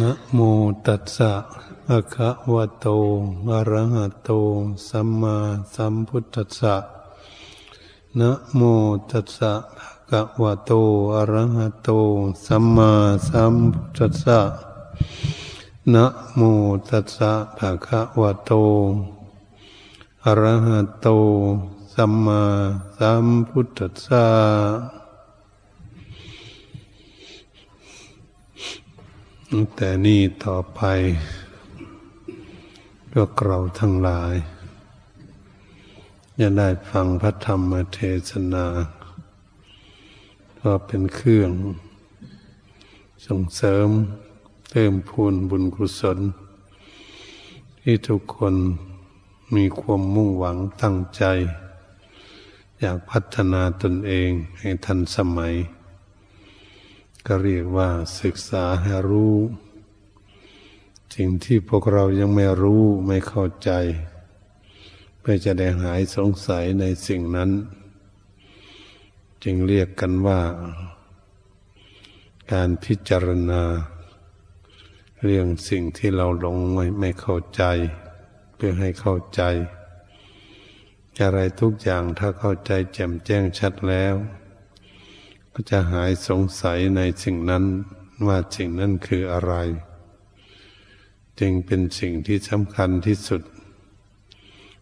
[0.00, 0.38] นะโม
[0.86, 1.32] ตัสสะ
[1.86, 2.86] ภะคะวะโต
[3.50, 4.30] อะระหะโต
[4.88, 5.36] สัมมา
[5.74, 6.76] สัมพุทธัสสะ
[8.18, 8.60] นะโม
[9.10, 10.70] ตัสสะภะคะวะโต
[11.14, 11.88] อะระหะโต
[12.46, 12.90] สัมมา
[13.28, 14.40] สัมพุทธัสสะ
[15.94, 16.04] นะ
[16.34, 16.40] โม
[16.88, 18.52] ตัสสะภะคะวะโต
[20.24, 21.06] อะระหะโต
[21.92, 22.42] สัมมา
[22.98, 24.99] สัมพุทธัสสะ
[29.76, 30.80] แต่นี่ต่อไป
[33.12, 34.34] พวกเราทั้งหลาย
[36.40, 37.98] จะได้ฟังพระธรรมเท
[38.30, 38.66] ศนา
[40.60, 41.50] ก็เป็นเครื่อง
[43.26, 43.88] ส่งเสริม
[44.70, 46.18] เติมพูนบุญกุศล
[47.80, 48.54] ที่ทุกคน
[49.54, 51.24] มีความมุ่งหวังตั้งใจ
[52.80, 55.54] อยากพัฒนาตนเองให้ทันสมัย
[57.26, 57.88] ก็เรียกว่า
[58.20, 59.36] ศึกษาให้รู้
[61.14, 63.70] สิ่งที่พวกเรายังไม่รู้ไม่เข้าใจ
[65.18, 67.50] เพื่อจะได้หายสงสัยในสิ่งนั้น
[69.44, 70.40] จึงเรียกกันว่า
[72.52, 73.62] การพิจารณา
[75.24, 77.62] เรื่องสิ่งที่เราหลงไม่ไม่เข้าใจ
[78.54, 79.42] เพื่อให้เข้าใจ
[81.24, 84.14] อะไรทุกอย่างถ้าเข้าใจแจ่มแจ้งชัดแล้ว
[85.52, 87.64] ก็จะหายสงสัยในสิ่งนั้น
[88.26, 89.54] ว่าสิ่งนั้นคืออะไร
[91.40, 93.42] จึงเป็นสิ่งที่สำคัญที่สุด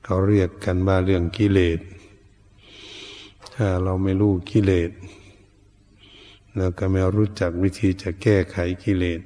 [0.04, 1.80] เขาเรียกกันว่าเรื่องกิเลส
[3.54, 4.90] ถ้าเราไม่รู้กิเลส
[6.56, 9.20] เราก็ไม่รู้จักวิธีจะแก้ไขกิเลส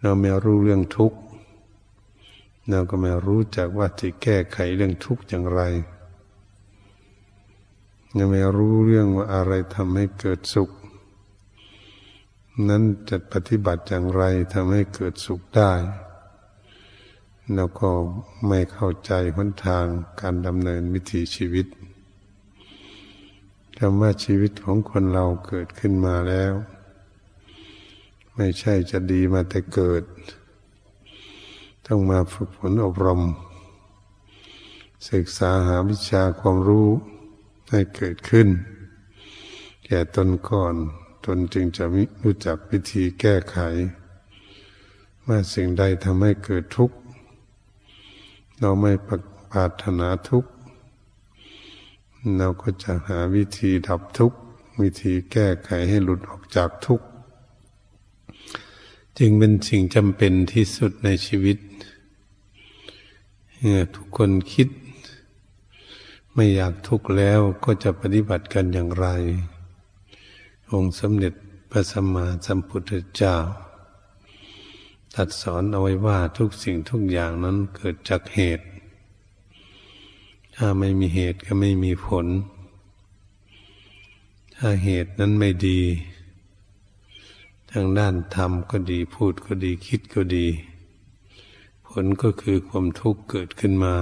[0.00, 1.18] เราไม่รู้เรื่องทุกข์
[2.68, 5.60] เราก็ไม่รู้จักว่าจะแก้ไขเรื่องทุกข์อย่างไร
[8.16, 10.70] ยังไม่รู้เรื่องว่าอะไรทำให้เกิดสุข
[12.68, 14.22] นั้นจะปฏิบัติอย่างไร
[14.54, 15.72] ทำให้เกิดสุขได้
[17.54, 17.90] แล้วก็
[18.48, 19.86] ไม่เข้าใจหนทาง
[20.20, 21.66] การดำเนินวิถีชีวิต
[23.78, 26.52] คำว่าชีวิตของคนเราเกิดขึ้นมาแล้ว
[28.36, 30.02] ไม่ใช่จะดีมาแต่เกิด
[31.86, 33.22] ต้องมาฝึกฝนอบรม
[35.10, 36.88] ศึกษาหาวิชาความรู้
[37.70, 38.48] ให้เกิดขึ้น
[39.86, 40.74] แก่ตนก่อน
[41.26, 41.84] ตนจึงจะ
[42.22, 43.58] รู้จักวิธีแก้ไข
[45.26, 46.96] ว่าสิ่งใดทำให้เกิดทุกข์
[48.60, 50.50] เราไม่ปรารถนาทุกข์
[52.38, 54.38] เราก็จะหาวิธีดับทุกข์
[54.82, 57.06] วิธีแก้ไขให้หลุดออกจากทุกข์
[59.18, 61.58] จึงเป็นสิ่งจำเป็นที่สุดในชีวิต
[63.94, 64.68] ทุกคนคิด
[66.34, 69.06] ไม่อยากทุกข์แล้วก็จะปฏิบัติกันอย่างไร
[70.72, 71.34] องค์สมเด็จ
[71.70, 73.36] พระสัมมาสัมพุทธเจ้า
[75.14, 78.66] ตัดสอนเอาไว้ว่าทุกสิ่งทุกอย่างนั้นเกิดจากเหตุ
[80.54, 82.26] ถ้าไม่มีเหตุก็ไม่มีผล
[84.56, 85.80] ถ้าเหตุนั้นไม่ดี
[87.70, 90.46] ทางด้านธรรมก็ดีพูดก็ดีคิดก็ดี
[91.86, 93.94] ผลก็คือความทุกข์เกิดขึ้นมา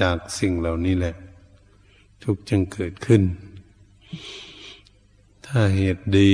[0.00, 1.16] จากสิ่งเหล่านี้แหละ
[2.28, 3.22] ทุกจึงเกิดขึ้น
[5.46, 6.32] ถ้าเหตุดี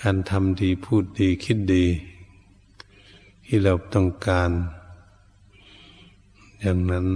[0.00, 1.86] การทำดีพูดดีคิดดี
[3.44, 4.50] ที่เราต้องการ
[6.60, 7.06] อย่างนั้น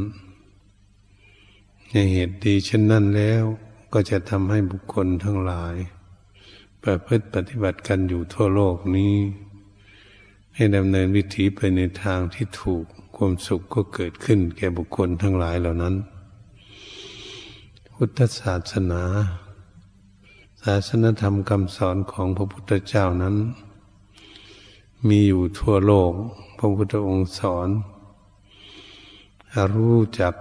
[1.90, 3.42] ในเหตุดีเช่นนั้นแล้ว
[3.92, 5.74] ก็จะทำให้บุคคลทั้งหลาย
[6.82, 9.14] ประพฤติปฏิบัติกันอยู่ทั่วโลกนี้
[10.54, 12.84] ให้ดำเนินวิถีไปในทางที่ถูก
[13.16, 15.96] ความสุขก็เกิดขึ้นแก่บุคคลทั้งหลายเหล่านั้น
[18.04, 19.02] พุทธศาสนา
[20.62, 23.36] ศาสนธรรมคำสอนของพระพุทธเจ้านั้น
[25.08, 26.12] มีอยู่ทั่วโลก
[26.58, 27.68] พระพุทธองค์สอน
[29.74, 30.34] รู้จัก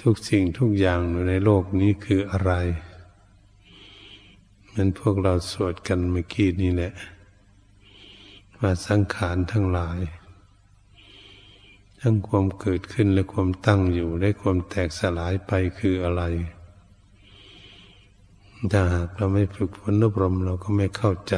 [0.00, 2.52] ทุกสิ่งทุกอย่างในโลกนี้คืออะไร
[4.74, 6.92] มันพวกเราสวดกันเมื่อกี้นี่แหละ
[8.58, 10.00] ว่าสังขารทั้งหลาย
[12.00, 16.22] ทั้งความเกิดขึ้นและความตั้งอยู่และความแตกสลายไปคืออะไร
[18.70, 21.36] ถ้าหากเราไม่ฝึกฝนอบรมเราก็ไม่เข้าใจ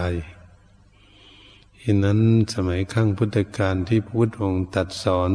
[1.81, 2.21] เหนนั้น
[2.55, 5.31] สมัยข้างพุทธกาลที่พุทธองค์ตัดสอน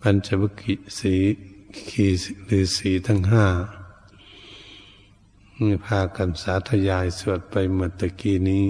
[0.00, 1.14] ปัญจวัคคีสี
[1.88, 2.06] ขี
[2.44, 3.46] หรือสีทั้งห้า
[5.86, 8.66] พากันสาธยายสวดไปเมื่อตะกี้นี้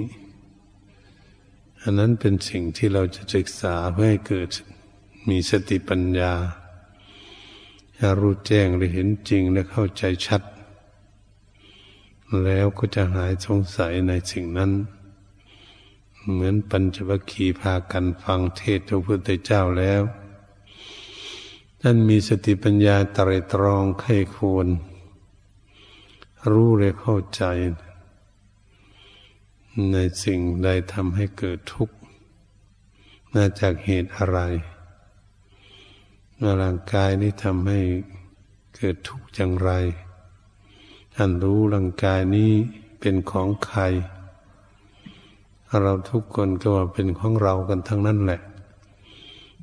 [1.82, 4.48] อันนั้นเป็นสิ่งที่เราจะศึกษาเพื่อให้เกิด
[5.28, 6.32] มีสติปัญญา
[8.18, 10.42] รู้แจ้งหรือเห็นจริงและเข้าใจชัด
[12.44, 14.72] แล้วก็จะหายสงสัยในสิ่งนั้น
[16.30, 20.02] เหมือนปัญจวัคคีย์พากันฟังเทศพระพุทธเจ้าแล้ว
[21.80, 24.66] ท่านมีสติปัญญาตรตรองไข้ควร
[26.52, 27.42] รู้เลยเข้าใจ
[29.92, 31.96] ในสิ่งใดทำให้เกิดทุกข์
[33.34, 34.38] มาจากเหตุอะไร
[36.62, 37.80] ร่างกายนี้ทำให้
[38.76, 39.70] เกิดทุกข์อย่างไร
[41.14, 42.52] ท่านรู้ร่างกายนี้
[43.00, 43.80] เป็นของใคร
[45.82, 48.40] เราทุกคนก็ว่าเป็นของเรากันทั้งนั้นแหละ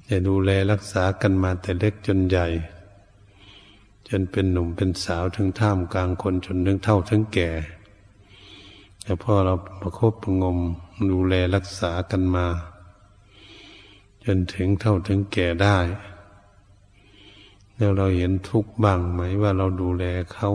[0.07, 2.47] จะดูแลรักษากันมาแต่เล็กจนใหญ่
[4.07, 7.49] จนเป็นหนุ่มเป็นสาวถึงท่ามกลางคนจนถึงเท่าถึงแก่
[9.03, 10.57] แต่พอเราประคบประงม
[11.11, 12.45] ดูแลรักษากันมา
[14.25, 15.77] จนถึงเท่าถึงแก่ได้
[17.77, 20.49] แล้วเราเห็นทุกข์บ้างไหมว่าเราดูแลเขา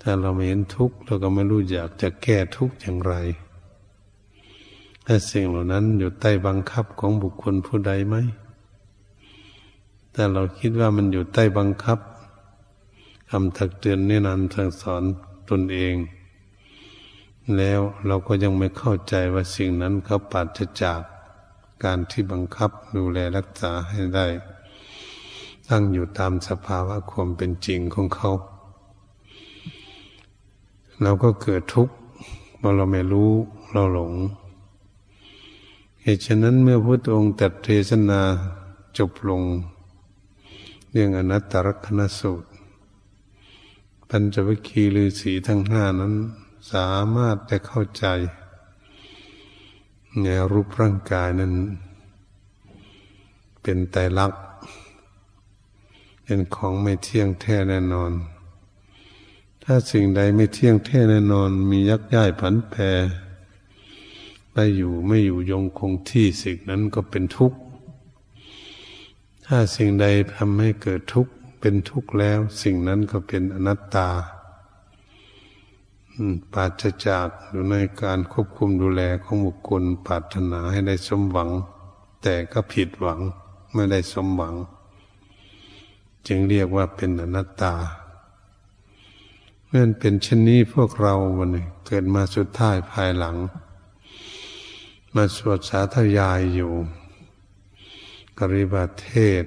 [0.00, 3.14] ถ้าเราไม่เห็นทุกข์เราก็ไม่รู้อยากจะแก้ทุกข์อย่างไร
[5.06, 8.16] ถ้าสิ่งเหล่านั้นอยู่ใต้บังคับของบุคคลผู้ใดไหม
[10.12, 11.98] แต่เราคิดว่ามันอยู่ใต้บังคับ
[13.30, 15.02] คำถักเตือนแนะนำสั่งสอน
[15.50, 15.94] ตนเอง
[17.56, 21.00] แล้วเราก็ยังไม่เข้าใจว่าสิ่งนั้นเขาปัดจะจาก
[21.84, 24.26] การที่บังคับดูแลรักษาให้ได้
[25.70, 28.30] ตั้งอยู่ตามสภาวะความเป็นจริงของเขา
[31.02, 31.94] เราก็เกิดทุกข์
[32.58, 33.30] เมื่อเราไม่รู้
[33.72, 34.12] เราหลง
[36.02, 38.20] เหตุฉะนั้นเมื่อพระองค์ตัดเทศนา
[38.98, 39.42] จบลง
[40.90, 42.48] เรื่องอนัตตลกนสูตร
[44.08, 46.14] ปัญจวัคคีย์ฤาษีทั้งห้านั้น
[46.72, 48.04] สามารถจะเข้าใจ
[50.22, 51.54] ในรูปร่างกายนั้น
[53.62, 54.47] เป็นไตรลักษณ
[56.30, 58.12] เป็นของไม่เที่ยงแท้แน่นอน
[59.64, 62.80] ถ้าสิ่งใดไม่เที่ยงแท้แน่นอน มียักย้ายผันแปร
[64.52, 67.58] ไปอยู่ไม่อยู่ยงคงที่สิ่งนั้นก็เป็นทุกข์
[69.46, 74.08] ถ้าสิ่งใดทำให้เกิดทุกข์เป็นทุกข์แล้ว สิ่งนั้นก็เป็นอนัตตา
[76.52, 81.50] ปราศจากอยู่ในการควบคุมดูแลของบุคคลปรารถนาให้ได้สมหวัง
[82.22, 83.20] แต่ก็ผิดหวัง
[83.74, 84.56] ไม่ได้สมหวัง
[86.28, 87.74] จึงเรียกว่าเป็นอนัตตา
[89.66, 93.36] เมื่อเป็นเช่นนี้พวกเราวันนี้เกิดมาสุดท้ายภายหลัง
[95.14, 96.72] มาสวดสาธยายอยู่
[98.38, 99.10] กริบาเท
[99.42, 99.44] ศ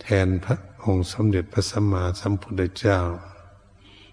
[0.00, 2.98] แทนพระองค์สมเด็จพระสัมมาสัมพุทธเจ้า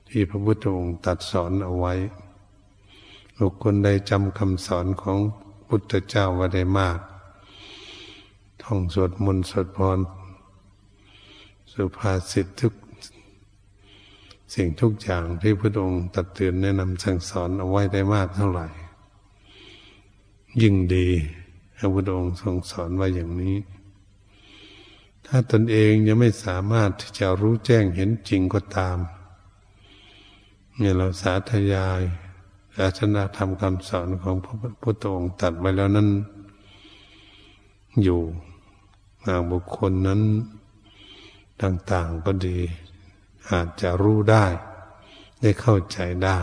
[0.08, 1.94] ที่พระพุทธองค์ตัดสอนเอาไว้
[3.38, 5.18] บุคคลได้จำคำสอนของ
[5.68, 7.00] พุทธเจ้าไว้ได้มาก
[8.64, 10.00] ท่องสวดมนต์สวดพร
[11.74, 12.74] สุภาษิตทุก
[14.54, 18.68] สิ่งทุกอย่างที่พระองค์ตัดเตือนแนะนำสั่งสอนเอาไว้ได้มากเท่าไหร่
[20.62, 21.08] ยิ่งดี
[21.78, 23.58] พระพุทธองค์ทรงสอนไว้อย่างนี้
[25.26, 28.98] ถ้าตนเองยังไม่สามารถที่จะรู้แจ้งเห็นจริงก็ตาม
[30.78, 32.02] เนี่ยเราสาธยาย
[32.78, 36.10] ศาสนาธรรมคำสอนของพระพุทธองค์ตัดไว้แล้วนั้น
[38.04, 38.20] อยู่
[39.52, 40.22] บุคคลนั้น
[41.62, 42.60] ต่างๆก็ดี
[43.52, 44.46] อาจจะรู้ได้
[45.42, 46.38] ได้เข้าใจได้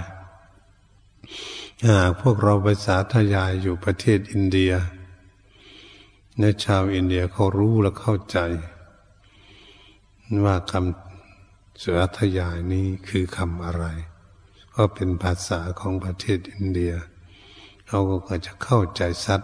[1.89, 4.73] หากพวกเราไปสาธยายอยู่ประเทศอินเดีย
[6.41, 8.39] ในชาวอินเดียเขารู้และเข้าใจ
[10.45, 13.85] ว่าคำสาธยายนี้คือคำอะไร
[14.75, 16.93] ก็เป็นภาษาของประเทศอินเดีย
[17.89, 19.43] เขาก็จะเข้าใจสัด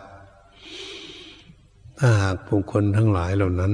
[1.98, 3.72] ถ้าหากบุคคลทั้งหลายเหล่านั้น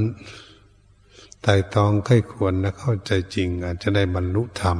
[1.42, 4.78] ไต่ตองไข้ควรและเข้าใจจริง อาจจะได้บรรลุธรรม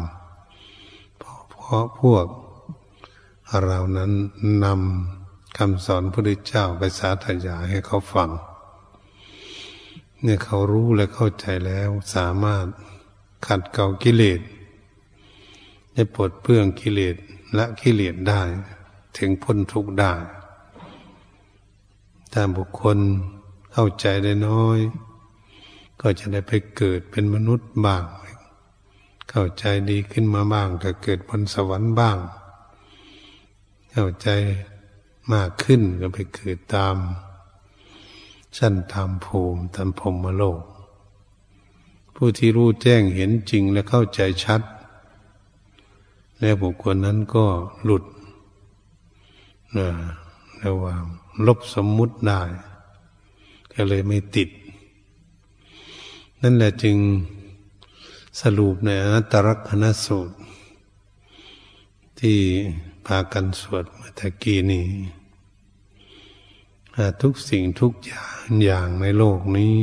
[1.19, 2.27] เพราะพวก
[3.65, 4.13] เรานั้น
[4.65, 8.31] นำคำสอนพระพุทธเจ้าไปสาธยายให้เขาฟัง
[10.23, 12.67] เนี่ยเขารู้และเข้าใจแล้วสามารถ
[13.47, 14.41] ขัดเกลากิเลส
[15.95, 17.17] ได้ปลดเปื้องกิเลส
[17.55, 18.43] และกิเลสได้
[19.17, 20.13] ถึงพ้นทุกข์ได้
[22.33, 22.99] ถ้าบุคคล
[23.73, 24.79] เข้าใจได้น้อย
[26.05, 28.05] ก็จะได้ไปเกิดเป็นมนุษย์บ้าง
[29.31, 32.19] เข้าใจดีขึ้นมาบ้างก็เกิดบนสวรรค์บ้าง
[33.93, 34.29] เข้าใจ
[35.33, 36.97] มากขึ้นก็ไปเกิดตาม
[38.57, 40.61] ชั้นตามภูมิตามพรมโลก
[42.15, 44.63] ผู้ที่รู้แจ้งเห็นจริงและเข้าใจชัด
[46.41, 47.45] และบุคคลนั้นก็
[47.85, 48.05] หลุด
[49.77, 49.89] นะ
[50.65, 51.03] ระหว่าง
[51.47, 52.41] ลบสมมุติได้
[53.73, 54.49] ก็เลยไม่ติด
[56.45, 56.99] นั่นแหละจึง
[58.41, 60.35] สรุปในอนัตตลกนสูตร
[62.19, 62.39] ที่
[63.07, 64.87] พากันสวดเมื่อตะกี้นี้
[67.23, 69.75] ทุกสิ่งทุกอย่างอย่างในโลกนี้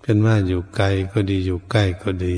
[0.00, 2.36] เป็นว่าอยู่ไกลก็ดีอยู่ใกล้ก็ดี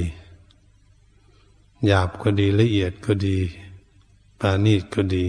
[1.87, 3.38] หยาบก็ดีละเอียดก็ดี
[4.40, 5.26] ปานีตก็ดี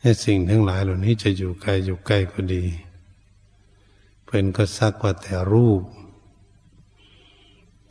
[0.00, 2.64] ให้สิ่งทั้งหลายเหล่านี้จะอยู่ไกลอยู่ใกล้ก็ดี
[4.34, 5.82] เพื่อนก็สักว่าแต่รูป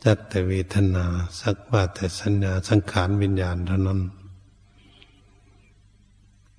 [0.04, 1.04] จักแต่เวทนา
[1.40, 4.00] สักว่าแต่สัญญาสังขารวิญญาณเท่านั้น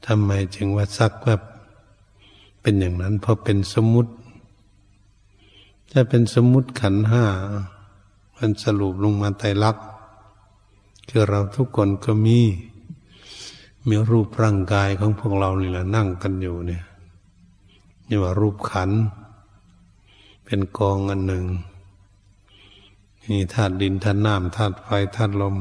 [0.05, 1.35] ทำไมจึงว่าสักว่า
[2.61, 4.11] เป็นอย่างนั้น เพราะเป็นสมมุติ
[5.91, 7.25] ถ้าเป็นสมมุติขันห้า
[8.37, 9.85] มันสรุปลงมาไตรลักษณ์
[11.09, 12.39] คือเราทุกคนก็มี
[13.87, 16.83] มีรูปร่างกายของพวกเรานี่แหละนั่งกันอยู่เนี่ย
[18.07, 18.91] นี่ว่ารูปขัน
[20.45, 21.45] เป็นกองอันหนึ่ง
[23.29, 25.55] นี่ธาตุดินธาตุน้ำธาตุไฟธาตุลม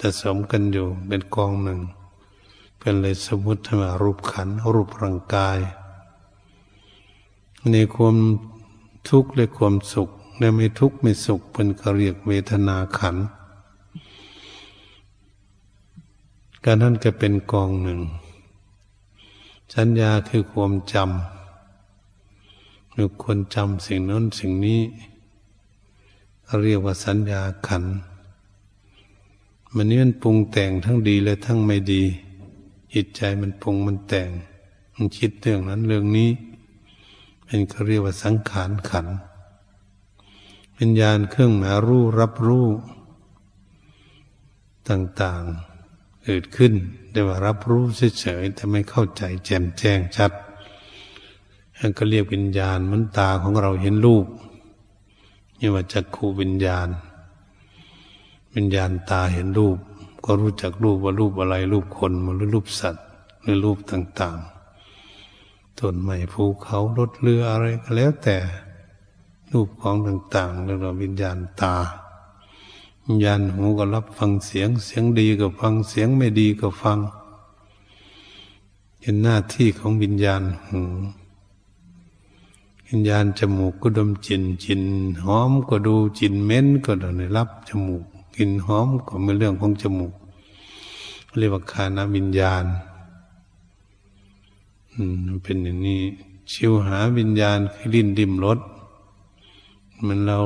[0.00, 1.80] จะสมกันอยู่เป็นกองหนึ่ง
[2.78, 5.58] เป็นเลยสมมติว่ารูปขันรูปร่างกาย
[7.70, 8.16] ในความ
[9.08, 13.16] ทุกข์และความสุขและไม่ทุกข์ไม่สุขเป็นกเรียกเวทนาขัน
[16.64, 18.00] การนั้นก็เป็นกองหนึ่ง
[19.74, 21.41] สัญญาคือความจำ
[22.92, 24.80] หรือคนจำสิ่งนั้นสิ่งนี้
[26.62, 27.84] เรียกว่าสัญญาขัน
[29.74, 32.02] มันนี่มันปรุงแต่งทั้งดีและทั้งไม่ดี
[32.94, 34.30] จิตใจมันปรุงมันแต่ง
[34.94, 36.30] มันคิดเรื่องนั้นเรื่องนี้
[37.44, 39.06] เป็นเขาเรียกว่าสังขารขัน
[40.78, 42.66] วิญญาณเครื่องหมายรู้รับรู้
[44.88, 46.72] ต่างๆเกิดขึ้น
[47.10, 47.82] แต่ว่ารับรู้
[48.20, 50.32] เฉยๆแต่ไม่เข้าใจแจ่มแจ้งชัด
[51.84, 54.26] นั่นก็เรียกวิญญาณมันตาของเราเห็นรูป
[55.58, 56.88] นี่ว่าจักขูวิญญาณ
[58.54, 59.76] วิญญาณตาเห็นรูป
[60.24, 63.04] ก็รู้จักรูปว่ารูปอะไร รูปคนหรือรูปสัตว์
[63.42, 68.36] หรือรูปต่างๆต้นไม้ภูเขารถเรืออะไรก็แล้วแต่
[69.52, 71.74] รูปของต่างๆแล้วเราวิญญาณตา
[73.04, 76.98] วิญญาณหูก็รับฟังเสียงเสียงดีก็ฟังเสียงไม่ดีก็ฟัง
[79.00, 80.80] เป็นหน้าที่ของวิญญาณหู
[82.94, 84.82] วิญญาณจมูกก็ดมกลิ่นกลิ่น
[85.24, 88.04] หอมก็ดูกลิ่นเม็นก็ได้รับจมูก
[88.36, 90.14] กินหอมก็เป็นเรื่องของจมูก
[91.38, 92.64] เรียกว่าคานาวิญญาณ
[94.92, 96.00] อืมเป็นอย่างนี้
[96.52, 98.58] ชิวหาวิญญาณคือลิ้นดิมรส
[100.06, 100.38] มันเรา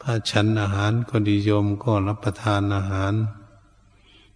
[0.00, 3.14] พาฉันอาหารก็ดีโยมก็รับประทานอาหาร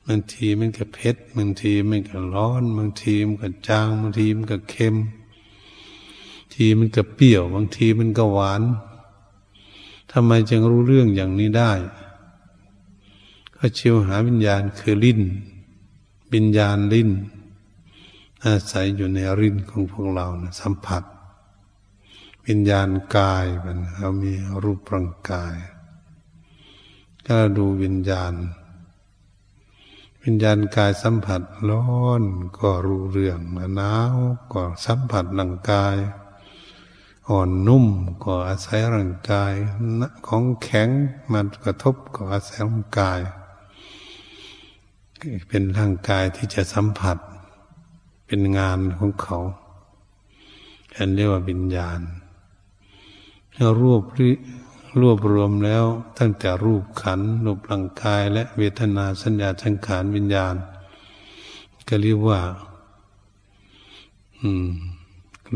[0.06, 4.96] บางทีมันก็เผ็ดบางทีมันก็ร้อนบางทีมันก็จางบางทีมันก็เค็ม
[6.54, 8.62] ทีมันก็เปรี้ยว บางทีมันก็หวาน
[10.12, 11.72] ทำไมจึงรู้เรื่องอย่างนี้ได้
[13.56, 15.20] ก็เชียวหาวิญญาณคือลิ้น
[16.34, 17.10] วิญญาณลิ้น
[18.44, 21.02] อาศัยอยู่ในริ้นของพวกเรานะสัมผัส
[22.46, 24.32] วิญญาณกายมันเขามี
[24.62, 25.54] รูปร่างกาย
[27.26, 28.34] ก็ดูวิญญาณ
[30.24, 32.22] วิญญาณกายสัมผัสร้อน
[32.58, 33.38] ก็รู้เรื่อง
[33.76, 34.16] หนาว
[34.52, 35.96] ก็สัมผัสร่างกาย
[37.28, 37.86] อ่อนนุ่ม
[38.24, 39.52] ก็อาศัยร่างกาย
[40.26, 40.88] ของแข็ง
[41.32, 43.20] มันกระทบก็อาศัยร่างกาย
[45.48, 47.18] เป็นร่างกายที่จะสัมผัส
[48.26, 49.38] เป็นงานของเขา
[50.96, 52.00] อันเรียกว่าวิญญาณ
[53.80, 54.02] รวบ
[55.00, 55.84] รวบรวมแล้ว
[56.18, 60.54] ตั้งแต่รูปขันรูปร่างกาย และเวทนาสัญญาสังขารวิญญาณ
[61.88, 62.40] ก็เรียกว่า
[64.40, 64.68] อืม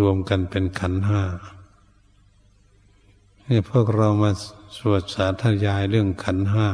[0.01, 1.23] รวมกันเป็นขันห้า
[3.51, 4.31] นี่พวกเรามา
[4.79, 6.69] สวดสาธยายเรื่องขันห้า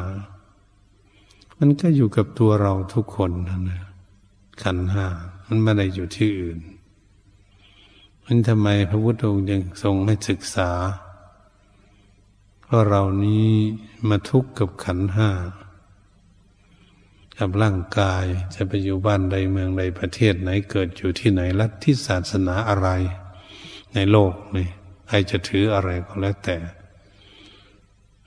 [1.59, 3.31] มันก็อยู่กับตัวเราทุกคน
[3.71, 3.83] นะ
[4.63, 5.07] ขันห้า
[5.47, 6.59] มันไม่ได้อยู่ที่อื่น
[8.25, 10.71] มันทำไมพระพุทธองค์ยังทรงให้ศึกษา
[12.63, 13.49] เพราะเรานี้
[14.09, 15.31] มาทุกข์กับขันห้า
[17.39, 22.89] กับร่างกายจะไปอยู่บ้านใดเมืองใดประเทศไหนเกิดอยู่ที่ไหนลัทธิศาสนาอะไร
[23.95, 24.69] ในโลกนี่
[25.07, 26.57] ใครจะถืออะไรก็แล้วแต่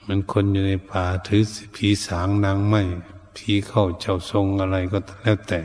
[0.07, 1.41] มันคนอยู่ในป่าถือ
[1.75, 2.81] ผีสางนางไม้
[3.35, 5.61] ผีเข้าเจ้าทรงอะไรก็แล้วแต่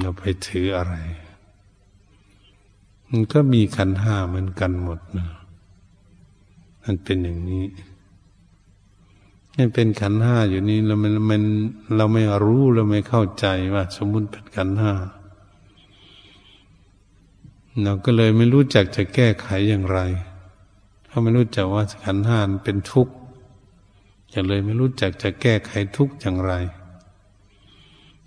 [0.00, 0.94] เราไปถืออะไร
[3.08, 5.28] มันก็มีขันห้าเหมือนกันหมดนะ
[6.82, 7.66] มันเป็นอย่างนี้
[9.56, 11.08] นี่เป็นขันห้าอยู่นี่เราไม่
[11.96, 14.92] เราไม่รู้เราไม่เข้าใจว่า สมมุติเป็นขันห้า
[17.82, 19.98] เราก็เลยไม่รู้จักจะแก้ไขอย่างไร
[21.06, 23.14] เขาไม่รู้จักว่าขันธ์ห้าเป็นทุกข์
[24.32, 26.52] จะเลยไม่รู้จักจะแก้ไขทุกข์อย่างไร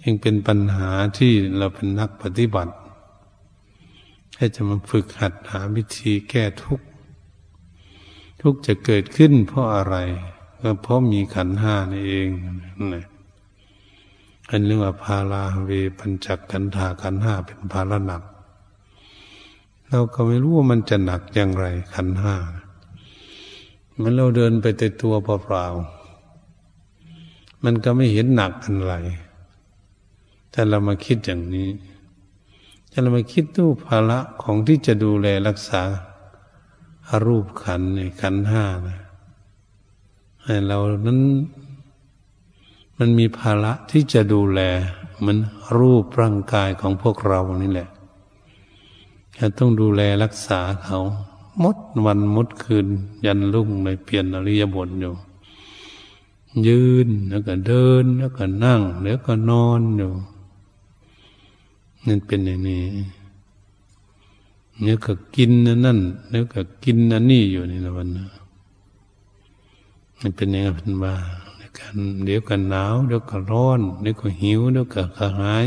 [0.04, 2.74] ยังเป็นปัญหาที่เราเป็นนักปฏิบัติ
[4.38, 6.86] ให้จะมาฝึกหัดหาวิธีแก้ทุกข์
[8.42, 9.96] ทุกข์จะเกิดขึ้นเพราะอะไร
[10.62, 12.30] ก็เพราะมีขันห้านี่เอง
[12.94, 13.06] นะ
[14.50, 18.24] อันเรื่องว่าพาลาเวปัญจกันธาขันห้าเป็นภาระหนัก
[19.90, 22.36] เราก็ไม่รู้ว่ามันจะหนักอย่างไร ขันห้า
[24.02, 28.96] มันเราเดินไปแต่ตัวเปล่าๆมันก็ไม่เห็นหนักอะไร
[30.52, 31.70] แต่เรามาคิดอย่างนี้
[32.92, 35.82] ถ้าเรามาคิดตู้ภาระของที่จะดูแลรักษา
[37.10, 39.00] อารูปขันในขันห้านะ
[40.44, 41.20] ให้เรานั้น
[42.98, 44.62] มันมีภาระที่จะดูแล
[45.26, 45.38] มัน
[45.78, 47.90] รูปร่างกายของพวกเรานี่แหละ
[49.40, 51.00] จะต้องดูแลรักษาเขา
[51.64, 52.88] มดวันมดคืน
[53.26, 55.14] ยันลุ่งในเปลี่ยนอริยบทอยู่
[56.68, 60.12] ยืนแล้วก็เดินแล้วก็นั่ง แล้วก็นอนอยู่
[62.08, 62.84] นั่นเป็นอย่างนี้
[64.82, 65.52] เนี่ยก็กิน
[65.86, 68.28] นั่นแล้วก็กินอันนี้อยู่นี่นะวันนะ
[70.20, 71.16] มันเป็นอย่างนี้เป็นว่า
[71.78, 75.66] กันเดี๋ยวก็หนาวเดี๋ยวก็ร้อนเดี๋ยวก็หิวเดี๋ยวก็กระหาย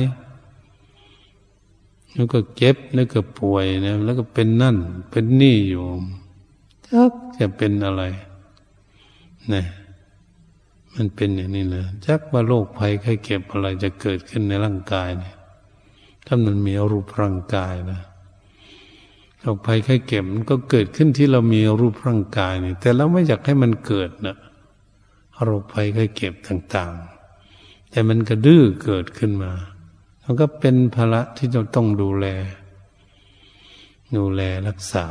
[2.15, 4.77] แล้วก็เจ็บแล้วก็ป่วยนะแล้วก็เป็นนั่น
[5.11, 5.85] เป็นนี่อยู่
[6.89, 8.03] จักจะเป็นอะไร
[9.53, 9.65] นะ
[10.95, 15.35] มันเป็นอย่างนี้นะจักว่าโรคภัยไข้เก็บอะไรจะเกิดขึ้นในร่างกายเนี่ย
[16.27, 18.01] ถ้ามันมีรูปร่างกายนะ
[19.41, 24.37] โรคภัยไข้เก็บมันก็เกิดขึ้นที่เรามีรูปร่างกายนี่แต่เราไม่อยากให้มันเกิดนะ
[25.45, 26.93] โรคภัยไข้เก็บต่าง
[27.43, 29.53] ๆ แต่มันก็ดื้อเกิดขึ้นมา
[30.33, 32.27] มันก็เป็นภาระที่เราต้องดูแล
[34.17, 35.07] ดูแลรักษา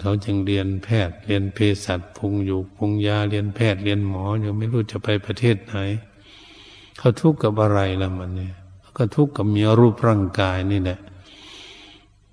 [0.00, 5.76] เขาจึงเรียนแพทย์ เรียนเภสัชพุงอยู่พุงยาเรียนแพทย์เรียนหมอยังไม่รู้จะไปประเทศไหน
[6.98, 8.54] เขาทุกข์กับอะไรล่ะมันเนี่ย
[8.96, 10.98] ก็ทุกข์กับมีรูปร่างกายนี่แหละ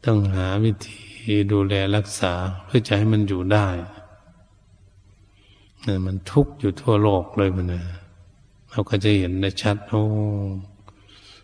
[0.06, 2.34] ต้องหาวิธีดูแลรักษา
[2.66, 3.68] เพื่อจะให้มันอยู่ได้
[5.88, 7.84] นี่มันทุกข์อยู่ทั่วโลกเลยมันเนะ
[8.70, 10.04] เราก็จะเห็นได้ชัดโอ้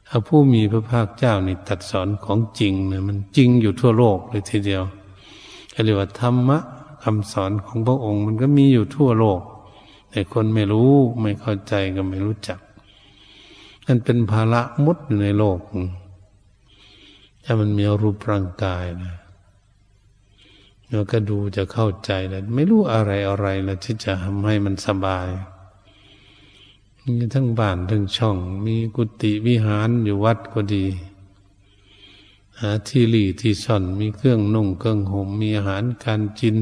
[0.07, 4.83] ถ้าผู้มีพระภาคเจ้านี่ตัดสอนของจริงเนี่ยมันจริงอยู่ทั่วโลกเลยทีเดียว
[5.83, 6.59] เรียกว่าธรรมะ
[7.03, 9.41] คำสอนของพระองค์ มันก็มีอยู่ทั่วโลก
[10.11, 12.59] แต่คนไม่รู้ไม่เข้าใจก็ไม่รู้จัก
[13.85, 15.59] นั่นเป็นภาระมุดอยู่ในโลก
[17.43, 19.15] ถ้ามันมีรูปร่างกายนะ
[20.89, 25.27] เราก็ดูจะเข้าใจแล้วไม่รู้อะไรอะไรแล้วที่จะทำให้มันสบาย
[27.07, 30.85] มีทั้งบ้านทั้งช่อง มีกุฏิวิหารอยู่วัดก็ดี
[32.59, 36.57] หาที่หลีที่ซ่อนมีเครื่องนุ่งเครื่องห่มมีอาหารการกิน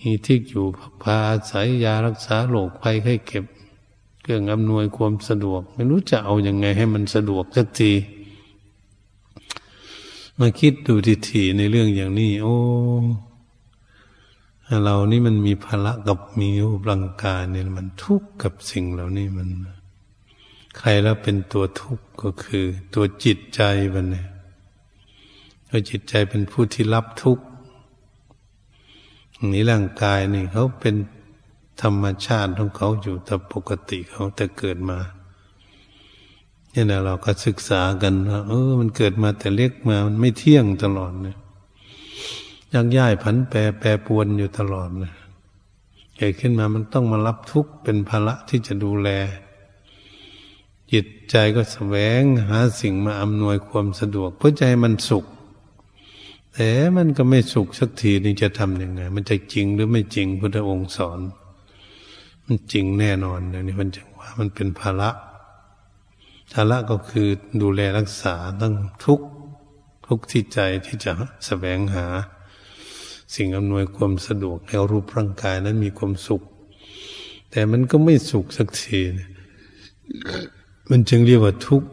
[0.00, 0.64] มีที่อยู่
[1.02, 3.44] พาอาศัยยารักษาโรคภัยไข้เก็บ
[4.22, 7.92] เครื่องอำนวยความสะดวก ไม่รู้จะเอาอยัางไงให้มันสะดวกสักที
[10.38, 10.94] มาคิดดู
[11.28, 12.56] ทีๆในเรื่องอย่างนี้ โอ้
[14.84, 19.48] เรานี่มันมีภาระกับมีรูปร่างกายเนี่ยมันทุกข์กับสิ่งเหล่านี้มัน
[20.78, 23.60] ใครแล้วเป็นตัวทุกข์ก็คือ ตัวจิตใจ
[23.94, 24.26] มันเนี่ย
[25.68, 27.44] ตัวจิตใจเป็นผู้ที่รับทุกข์
[29.52, 30.94] นี้ร่างกายนี่เขาเป็น
[31.82, 34.98] ธรรมชาติของเขาอยู่แต่ปกติเขาแต่เกิดมา
[36.70, 41.36] เนี่นะเราก็ศึกษากันว่าเออ มันเกิดมาแต่เล็กมามันไม่เที่ยงตลอดเนี่ย
[42.76, 45.12] ยักย้ายผันแปรแปรปวนอยู่ตลอดเลย
[46.16, 49.08] เกิดขึ้นมามันต้องมารับทุกข์เป็นภาระที่จะดูแล
[50.92, 55.24] จิตใจก็แสวงหาสิ่งมาอำนวยความสะดวก เพื่อใจมันสุข
[56.54, 61.20] แต่มันก็ไม่สุขสักทีนี่จะทำยังไง มันจะจริงหรือไม่จริงพุทธองค์สอน
[62.46, 65.10] มันจริงแน่นอนอย่างนี้มันจึงว่ามันเป็นภาระ
[66.52, 67.28] ภาระก็คือ
[67.62, 69.20] ดูแลรักษาตั้งทุก
[70.06, 71.12] ทุกที่ใจที่จะ
[71.46, 72.06] แสวงหา
[73.34, 76.42] สิ่งอำนวยความสะดวกให้รูปร่างกายนั้นมีความสุข
[77.50, 79.00] แต่มันก็ไม่สุขสักที
[80.90, 81.88] มันจึงเรียกว่าทุกข์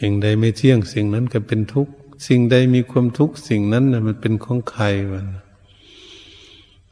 [0.00, 1.92] สิ่งใดไม่เที่ยงสิ่งนั้นก็เป็นทุกข์
[2.26, 5.26] สิ่งใดมีความทุกข์สิ่งนั้นนะมันเป็นของใครมัน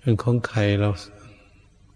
[0.01, 0.91] เป็นของใครเรา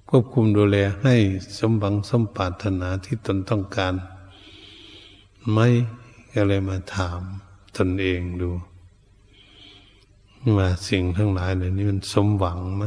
[0.09, 1.15] ควบคุมดูแลให้
[1.59, 3.95] สมบังสมปรารถนาที่ตนต้องการ
[5.53, 5.69] ไม่
[6.33, 7.21] ก็เลยมาถาม
[7.77, 8.51] ตนเองดู
[10.57, 12.85] ว่าสิ่งทั้งหลายเหล่านี้มันสมหวังไหม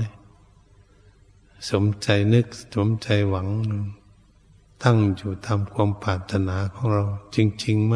[1.69, 3.47] สมใจนึกสมใจหวัง
[4.83, 7.03] ตั้งอยู่ทำความปรารถนาของเรา
[7.35, 7.95] จริงๆไหม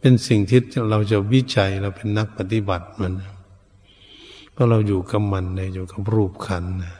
[0.00, 3.12] เป็นสิ่งที่เราจะวิจัยเราเป็นนักปฏิบัติมัน
[4.52, 6.94] เพราะเราอยู่กับมันเลยอยู่กับรูปขันนะ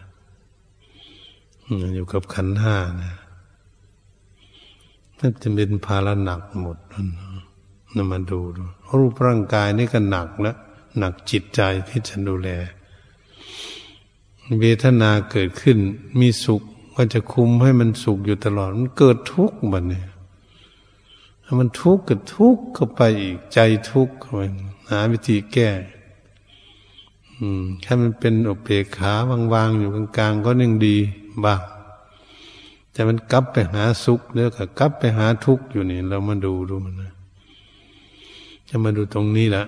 [1.94, 3.14] อยู่กับขันห้านะ
[5.18, 8.62] นั่นจะเป็นภาระหนักหมดนั่นมาดูดู
[8.98, 10.56] รูปร่างกายนี่ก็หนักแล้ว
[10.98, 12.50] หนักจิตใจที่จะดูแล
[14.60, 15.78] เวทนาเกิดขึ้น
[16.20, 16.62] มีสุข
[16.94, 20.06] ก็จะคุมให้มันสุขอยู่ตลอด มันเกิดทุกข์บัดเนี่ย
[21.44, 23.58] ถ้ามันทุกข์ก็ทุกข์เข้าไปอีกใจ
[23.90, 24.40] ทุกข์เข้าไป
[24.90, 25.68] หาวิธีแก้
[27.38, 29.12] อืมแค่มันเป็นอเปกขา
[29.54, 30.96] วางๆอยู่กลางๆก็ยังดี
[31.44, 31.60] บ้าง
[32.92, 37.12] แต่มันกลับไปหาสุขเนื้อกับกลับไปหาทุกข์อยู่นี่ เรามาดูดูมันนะ
[38.68, 39.64] จะมาดูตรงนี้แหละ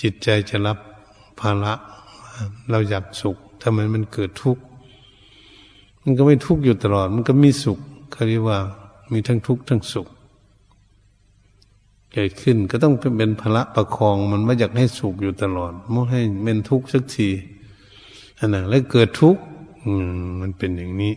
[0.00, 0.78] จิตใจจะรับ
[1.40, 1.72] ภาระ
[2.70, 4.62] เราอยากสุขทำไมมันเกิดทุกข์
[6.02, 7.78] มันก็ไม่ทุกข์อยู่ตลอด มันก็มีสุข
[8.12, 8.58] เขาเรียกว่า
[9.12, 10.06] มีทั้งทุกข์ทั้งสุข
[12.12, 17.28] เกิดขึ้นก็ต้องเป็นภาระประคองมันไม่อยากให้สุขอยู่ตลอดไม่ให้เป็นทุกข์สักที
[18.38, 19.42] อันนั้นแล้วเกิดทุกข์
[20.40, 21.14] มันเป็นอย่างนี้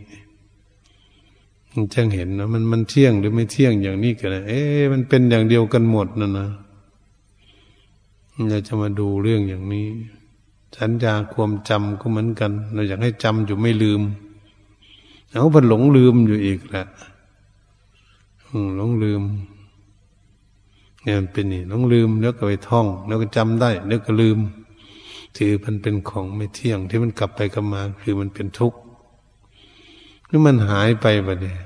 [1.74, 6.48] มันจังเห็นนะมันมันเที่ยงหรือไม่เที่ยงอย่างนี้กันเอ๊ะมันเป็นอย่างเดียวกันหมดนะนะ
[8.48, 9.88] เราจะมาดูเรื่องอย่างนี้
[10.78, 14.02] สัญญาความจำก็เหมือนกัน เราอยากให้จำอยู่ไม่ลืม
[15.30, 16.86] เอาพันหลงลืมอยู่อีกแหละ
[18.76, 19.22] หลงลืม
[21.04, 24.38] เนี่ยมันเป็นนี่หลงลืมแล้วก็ไปท่อง แล้วก็จำได้ แล้วก็ลืม
[25.38, 28.80] ถือมันเป็นของไม่เที่ยงที่มันกลับไปกลับมา คือมันเป็นทุกข์
[30.28, 31.60] หรือมันหายไปบะเนี่ย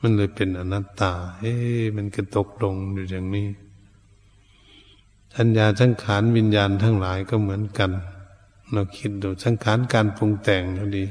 [0.00, 1.54] มันเลยเป็นอนัตตา เฮ้
[1.96, 3.46] มันก็ตกลงอยู่อย่างนี้
[5.36, 7.90] สัญญาสังขารวิญญาณทั้งหลายก็เหมือนกัน
[8.72, 11.04] เราคิดดูสังขารการปรุงแต่งเท่าดี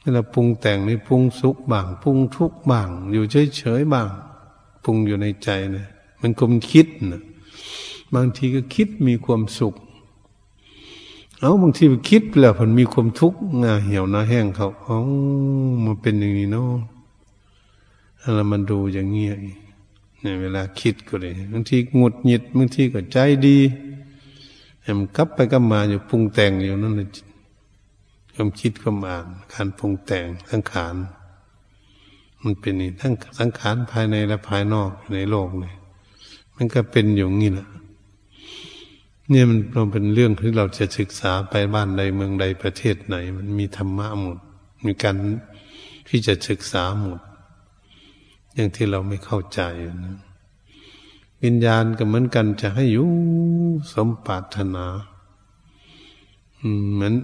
[0.00, 3.24] เวลาปรุงแต่งนี่ปรุงสุขบ้างปรุงทุกข์บ้าง อยู่
[3.56, 4.08] เฉยๆบ้าง
[4.84, 5.86] ปรุงอยู่ในใจเนี่ย
[6.20, 7.22] มันก็มันคิดนะ
[8.14, 9.74] บางทีก็คิดมีความสุข
[11.40, 14.98] เอาบางทีคิดแล้วมันมีความทุกข์งาเหี่ยวหน้าแห้งเขาอ๋อ
[15.84, 16.72] มันเป็นอย่างนี้เนาะ
[18.34, 19.34] แล้วมันดูอย่างเงี้ย
[20.20, 23.58] เนี่ยเวลาคิดก็เลยบางทีงดหงิดบางทีก็ใจดี
[24.82, 27.08] แอมกลับไปก็มาอยู่ปรุงแต่งอยู่นั่นเลย
[28.34, 30.94] ความคิดความอ่านการปรุงแต่งสังขาร
[32.42, 35.74] มันเป็นนี่ทั้งสังขารภายในและภายนอกในโลกเนี่ย
[36.56, 37.68] มันก็เป็นอย่างนี้แหละ
[39.30, 44.38] เนี่ยมันเราเป็นเรื่องที่เราจะศึกษาไปบ้านใดเมืองใดประเทศไหน มันมีธรรมะหมด
[44.86, 45.16] มีการ
[46.08, 47.20] ที่จะศึกษาหมด
[48.54, 49.60] อย่างที่เราไม่เข้าใจ
[50.04, 50.16] นะ
[51.44, 53.08] วิญญาณก็เหมือนกันจะให้อยู่
[53.92, 54.86] สมปรารถนา
[56.94, 57.14] เหมือน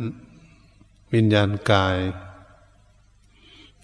[1.15, 1.97] วิญญาณกาย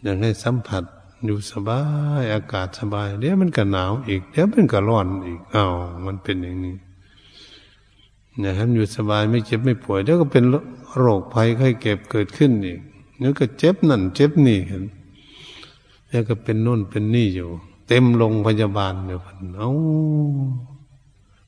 [0.02, 0.84] อยากให้สัมผัส
[1.24, 1.80] อยู่สบา
[2.20, 5.72] ยอากาศสบาย เดี๋ยวมันก็หนาวอีก เดี๋ยวมันก็ร้อนอีกอ้าว
[6.06, 6.76] มันเป็นอย่างนี้
[8.40, 10.44] อยากให้อยู่สบายไม่เจ็บไม่ป่วยเดี๋ยวก็เป็น
[10.96, 12.80] โรคภัยไข้เก็บเกิดขึ้นอีก
[13.18, 14.84] เดี๋ยวก็เจ็บนั่นเจ็บนี่เห็น
[16.10, 17.48] แล้วก็เป็นนู่นเป็นนี่อยู่
[17.86, 19.20] เต็มโรงพยาบาลเดี๋ยว
[19.56, 19.70] เอา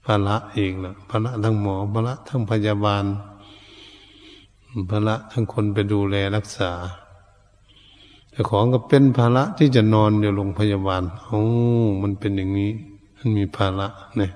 [0.04, 3.04] ภาระเองละภาระทั้งหมอภาระทั้งพยาบาล
[4.90, 6.70] ภาระทั้งคนไปดูแลรักษา
[8.30, 11.42] แต่ของก็เป็นภาระที่จะนอนอยู่โรงพยาบาลโอ้
[12.02, 12.70] มันเป็นอย่างนี้
[13.16, 14.32] มันมีภาระเนี่ย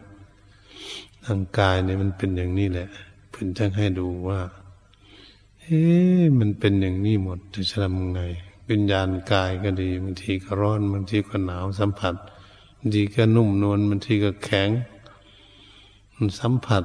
[1.24, 2.88] ทางกายเนี่ยมันเป็นอย่างนี้แหละ
[3.30, 4.40] เพื่อนจะให้ดูว่า
[5.60, 5.80] เฮ้
[6.38, 8.20] มันเป็นอย่างนี้หมดจะทำไง
[8.70, 12.14] วิญญาณกายก็ดีบางทีก็ร้อนบางทีก็หนาวสัมผัส
[12.78, 14.70] บางทีก็นุ่มนวลบางทีก็แข็ง
[16.16, 16.84] มันสัมผัส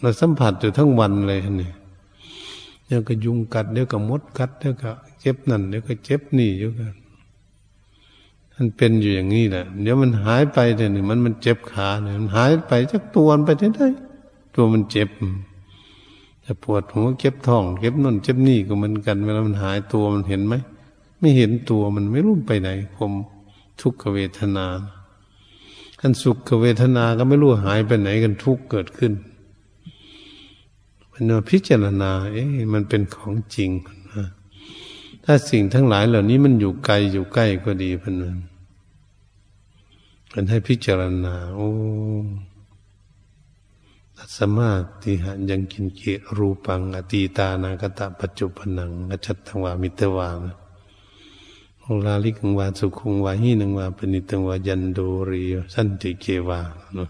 [0.00, 1.72] เราสัมผัสอยู่ทั้งวันเลยนี่
[2.86, 6.94] เดี๋ยวก็ยุงกัดเดี๋ยวก็มดกัดเดี๋ยวก็เจ็บนั่นเดี๋ยวก็เจ็บนี่อยู่กัน
[8.54, 13.88] มันเป็นอยู่อย่างนี้แหละ เดี๋ยวมันหายไปเดี๋ยวนี้มันมันเจ็บขาเนี่ยมันหายไปจากตัวมันไปได้
[14.54, 15.08] ตัวมันเจ็บ
[16.44, 20.54] จะปวดหัวเจ็บท้องเจ็บนั่นเจ็บนี่ก็เหมือนกันเวลามันหายตัวมันเห็นไหม
[21.18, 23.12] ไม่เห็นตัวมันไม่รู้ไปไหนผม
[23.80, 24.66] ทุกขเวทนา
[26.00, 29.12] ขันสุขเวทนาก็ไม่รู้หายไปไหนกันทุกเกิดขึ้น
[31.10, 33.70] มันพิจารณา เอ๊ะมันเป็นของจริง
[34.12, 34.26] นะ
[35.24, 38.38] ถ้าสิ่งทั้งหลายเหล่านี้มันอยู่ไกลอยู่ใกล้ก็ดีพันมัน
[40.32, 41.70] มันให้พิจารณา โอ้
[44.16, 44.70] ตัสมา
[45.02, 46.02] ติหันยังกินเก
[46.36, 50.56] รูปัง อตีตานากตะปัจจุปนังอชัตถวามิตวานะ
[52.06, 54.98] ลาลิกังวาสุขุงวาหินังวาปณิตังวายันโด
[55.30, 55.42] รี
[55.74, 56.60] สันติเกวา
[56.94, 57.08] เนาะ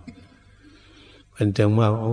[1.33, 2.13] เป็นจังว่าโอ้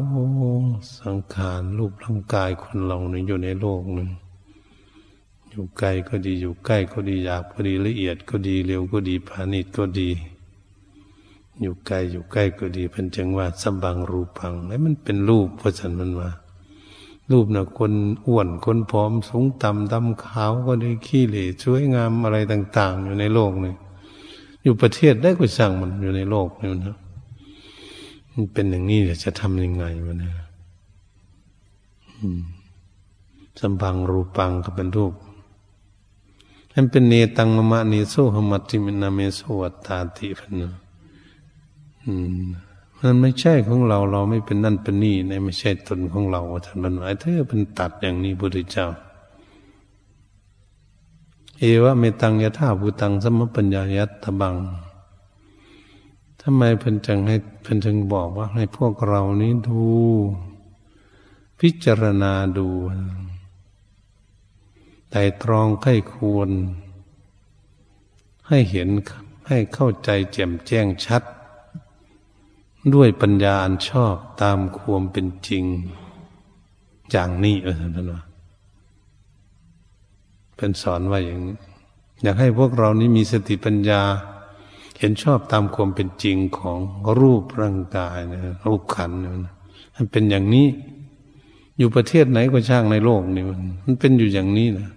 [0.99, 4.10] สังขารรูปร่างกายคนเราเนี่ยอยู่ในโลกหนึ่ง
[5.49, 10.10] อยู่ไกลก็ดีอยู่ใกล้ก็ดีอยากก็ดีละเอียดก็ดีเร็วก็ดีผานิดก็ดี
[11.62, 16.30] อยู่ไกลอยู่ใกล้ก็ดีเป็นจังว่าสัมบังรูปังไอ้มันเป็นรูปเพราะฉันมันว่า
[17.32, 17.94] รูปนะคน
[18.28, 23.74] อ้วนคนผอมสูงต่ำดำขาวก็ได้ขี้เหร่สวยงามอะไรต่าง ๆ อยู่ในโลกนี่
[24.64, 26.98] อยู่ประเทศได้ก็สั่งมันอยู่ในโลกนี่นะ
[28.32, 30.34] มันเป็นอย่างนี้จะทำยังไงวะเนี่ย
[33.60, 35.14] สัมพังรูปังก็เป็นรูป
[36.74, 40.70] มันเป็นเนตังมะมะเนโซหมัตติมินาเมโสวัตตาติพันนะ
[42.06, 42.73] มั
[43.12, 48.88] นไม่ใช่ของเราเราไม่เป็นนั่นเป็นนี่ในไม่ใช่ตนของเราท่านบรรยายเธอเป็นตัดอย่างนี้พุทธเจ้า
[51.60, 54.56] เอวะเมตังยะธาภูตังสมปัญญายัตถบัง
[56.42, 59.82] ทำไมเพิ่นจังให้เพิ่นจึงบอกว่าให้พวกเรานี้ดู
[61.60, 62.68] พิจารณาดู
[65.10, 66.50] ไต่ตรองไข้ควร
[68.48, 68.89] ให้เห็น
[69.48, 71.24] ให้เข้าใจแจ่มแจ้งชัด
[72.93, 75.63] ด้วยปัญญาอันชอบตามความเป็นจริง
[77.12, 78.22] อย่างนี้เออท่านว่า
[80.58, 81.58] เป็นสอนว่าอย่างนี้
[82.24, 84.02] อยากให้พวกเรานี้มีสติปัญญา
[85.00, 86.78] เห็นชอบตามความเป็นจริงของ
[87.19, 89.19] รูปร่างกายนะรูปขันธ์
[89.96, 90.67] มันเป็นอย่างนี้
[91.78, 94.89] อยู่ประเทศไหนก็ช่างในโลกนี่มันมันเป็นอยู่อย่างนี้นะ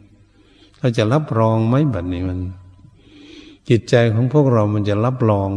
[0.79, 2.39] เราจะรับรองไหมแบบนี้มัน
[3.69, 5.51] จิตใจของพวกเรามันจะรับรอง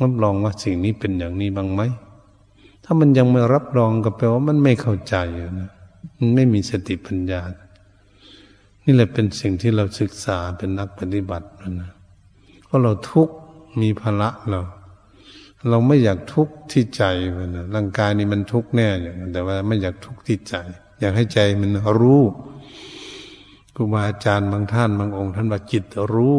[0.00, 1.82] รับรองว่าสิ่งนี้เป็นอย่างนี้บ้างไหม
[2.84, 5.16] ถ้ามันยังไม่รับรองก็แปลว่ามันไม่เข้าใจ
[5.60, 5.70] นะ
[6.18, 7.42] มันไม่มีสติปัญญา
[8.84, 11.48] นี่แหละเป็นสิ่งที่เราศึกษาเป็นนักปฏิบัติ
[11.80, 11.90] นะ
[12.64, 13.34] เพราะเราทุกข์
[13.80, 14.60] มีภาระเรา
[15.68, 17.02] เราไม่อยากทุกข์ที่ใจ
[17.36, 20.54] มันนะร่างกายนี่มันทุกข์แน่อย่างแต่ว่าไม่อยากทุกข์ที่ใจ
[21.00, 22.22] อยากให้ใจมันรู้
[23.74, 25.84] ครูบาอาจารย์บางท่านบางองค์ ท่านว่าจิต
[26.14, 26.38] รู้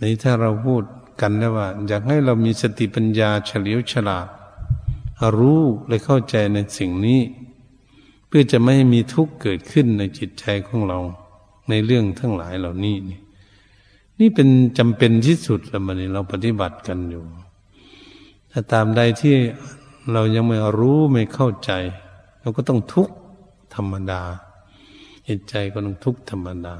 [0.00, 0.82] นี่ถ้าเราพูด
[1.20, 4.26] กันนะว่า อยากให้เรามีสติปัญญาเฉลียวฉลาด
[5.38, 7.20] รู้และเข้าใจในสิ่งนี้
[8.26, 10.98] เพื่อจะไม่ให้มีทุกข์เกิดขึ้นในจิตใจของเรา
[11.68, 13.20] ในเรื่องทั้งหลายเหล่านี้ นี่
[14.20, 14.48] นี่เป็น
[14.78, 17.24] จำเป็นที่สุดแล้วมันเราปฏิบัติกันอยู่
[18.50, 19.34] ถ้าตามใดที่
[20.12, 21.70] เรายังไม่รู้ไม่เข้าใจ
[22.40, 23.14] เราก็ต้องทุกข์
[23.74, 24.22] ธรรมดา
[25.28, 26.76] จิตใจก็ต้องทุกข์ธรรมดา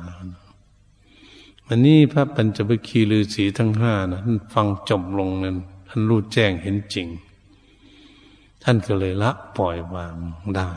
[1.68, 5.56] วันนี้พระปัญจวัคคีย์ฤาษีทั้งห้านะท่านฟังจบลงนั้น
[5.88, 7.08] ท่านรู้แจ้งเห็นจริง
[8.62, 10.14] ท่านก็เลยละปล่อยวาง
[10.56, 10.70] ได้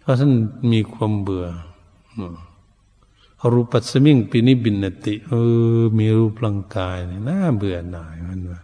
[0.00, 0.32] เพราะท่าน
[0.72, 1.46] มีความเบื่อ
[3.52, 5.32] รูปัสมิงปินิบินติ เอ
[5.78, 8.60] อ มีรูปร่างกายนี่น่าเบื่อหน่ายมันว่า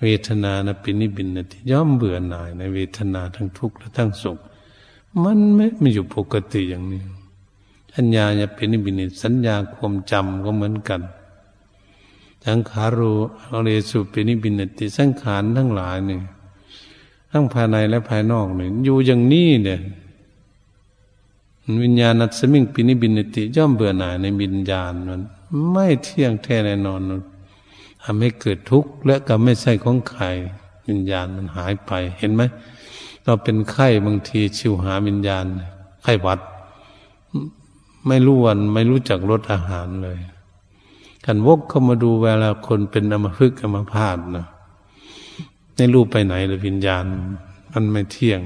[0.00, 4.38] เวทนานะปินิบินติย่อมเบื่อหน่ายในเวทนาทั้งทุกข์และทั้งสุข
[5.22, 7.02] มันไม่ไม่อยู่ปกติอย่างนี้
[7.94, 11.00] สัญญาจะเป็นนิบินิสัญญาความจำก็เหมือนกัน
[12.46, 13.12] สังขารู
[13.50, 16.22] อเรสุเป็นนิบินติสังขารทั้งหลายเนี่ย
[17.30, 19.80] ทั้งภายในและภายนอกเนี่ยอยู่อย่างนี้เนี่ย
[21.82, 25.20] วิญญาณัสมิงปินิบินติย่อมเบื่อหน่ายในวิญญาณมัน
[25.72, 27.00] ไม่เที่ยงแท้แน่นอน
[28.02, 30.22] ทำให้เกิดทุกข์และก็ไม่ใช่ของใคร
[30.88, 32.42] วิญญาณมันหายไปเห็นไหม
[33.24, 35.44] เราเป็นไข้บางทีชิวหาวิญญาณ
[36.02, 36.40] ไข้หวัด
[38.06, 40.18] ไม่รู้วันไม่รู้จักรสอาหารเลย
[41.24, 44.46] กันวกเข้ามาดูเวลาคนเป็นอมพึกอมพาตนะ
[45.76, 47.04] ไม่รู้ไปไหนเลยวิญญาณ
[47.72, 48.40] มันไม่เที่ยง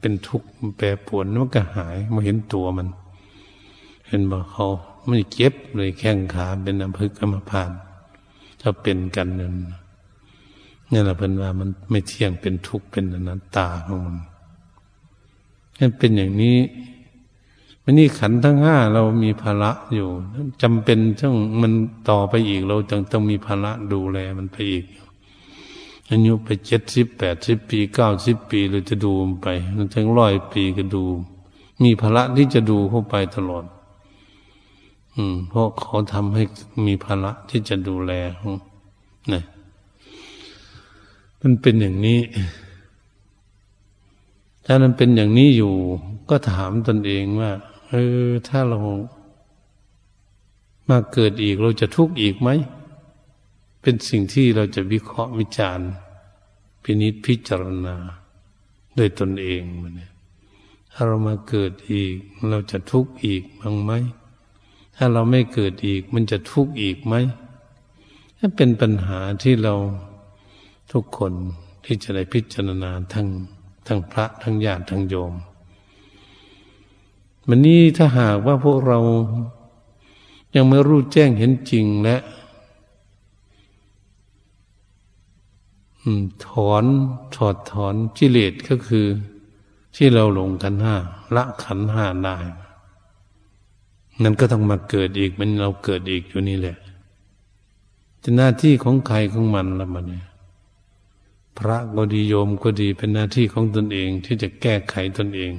[0.00, 2.88] เป็นทุกข์แปรปวนมันก็หายมาเห็นตัวมัน
[4.08, 4.66] เห็นบอกเขา
[5.06, 7.70] ไม่เก็บเลยแข้งขาเป็นอมพึกอมพาต
[8.60, 9.54] ถ้าเป็นกันนั่น
[10.92, 14.16] นี่แหละเป็นว่ามันไม่เที่ยงเป็นทุกข์เป็นอนัตตาของมัน
[15.78, 16.56] นั่นเป็นอย่างนี้
[17.88, 20.08] มันนี่ขันทั้งห้าเรามีภาระอยู่
[20.62, 21.72] จำเป็นต้องมัน
[22.08, 24.84] ต่อไปอีกเราจึงต้องมีภาระดูแลมันไปอีก
[26.08, 29.48] อายุไปเจ็ดสิบแปดสิบปีเก้าสิบปีเราจะดูมันไป
[29.94, 31.04] ถึงร้อยปีก็ดู
[31.82, 33.64] มีภาระที่จะดูเข้าไปตลอด
[35.14, 36.42] อืม เพราะเขาทำให้
[36.86, 38.12] มีภาระที่จะดูแล
[39.32, 39.42] นะ
[41.40, 42.20] มันเป็นอย่างนี้
[44.64, 45.74] ถ้ามันเป็นอย่างนี้อยู่
[46.30, 47.50] ก็ถามตนเองว่า
[47.88, 47.94] เอ
[48.26, 48.78] อ ถ้าเรา
[50.90, 52.48] มาเกิดอีกเราจะทุกข์อีกไหม
[53.82, 55.88] เป็นสิ่งที่เราจะวิเคราะห์วิจารณ์
[56.82, 57.96] พินิจพิจารณา
[58.98, 60.10] ด้วยตนเองมันเนี่ย
[60.92, 62.14] ถ้าเรามาเกิดอีก
[62.50, 63.92] เราจะทุกข์อีกบ้างไหม
[64.96, 67.14] ถ้าเราไม่เกิดอีก มันจะทุกข์อีกไหม
[68.38, 69.74] นั่นเป็นปัญหาที่เรา
[70.92, 71.32] ทุกคน
[71.84, 73.26] ที่จะได้พิจารณาทั้ง
[73.86, 75.32] ทั้งพระทั้งญาติทั้งโยม
[77.48, 78.98] วันนี้ถ้าหากว่าพวกเรา
[80.54, 82.16] ยังไม่รู้แจ้งเห็นจริงและ
[86.46, 86.84] ถอน
[87.36, 89.06] ถอดถอนกิเลสก็คือ
[89.96, 90.94] ที่เราหลงขันห้า
[91.34, 92.36] ละขันห้าได้
[94.22, 96.76] นั่นก็ต้องมาเกิดอีกมันเราเกิดอีกอยู่นี่แหละ
[98.22, 100.26] จะหน้าที่ของใครของมันละมันเนี่ย
[101.58, 105.52] พระก็ดีโยมก็ดีเป็นหน้าที่ของตนเองที่จะแก้ไขตนเอง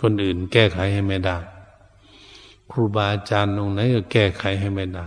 [0.00, 1.36] คนอื่นแก้ไขให้ไม่ได้
[2.70, 5.06] ครูบาอาจารย์องค์ไหนก็แก้ไขให้ไม่ได้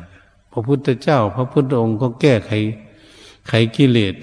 [0.51, 2.51] พระพุทธเจ้า พระพุทธองค์ก็แก้ไข
[3.47, 4.15] ไขกิเลส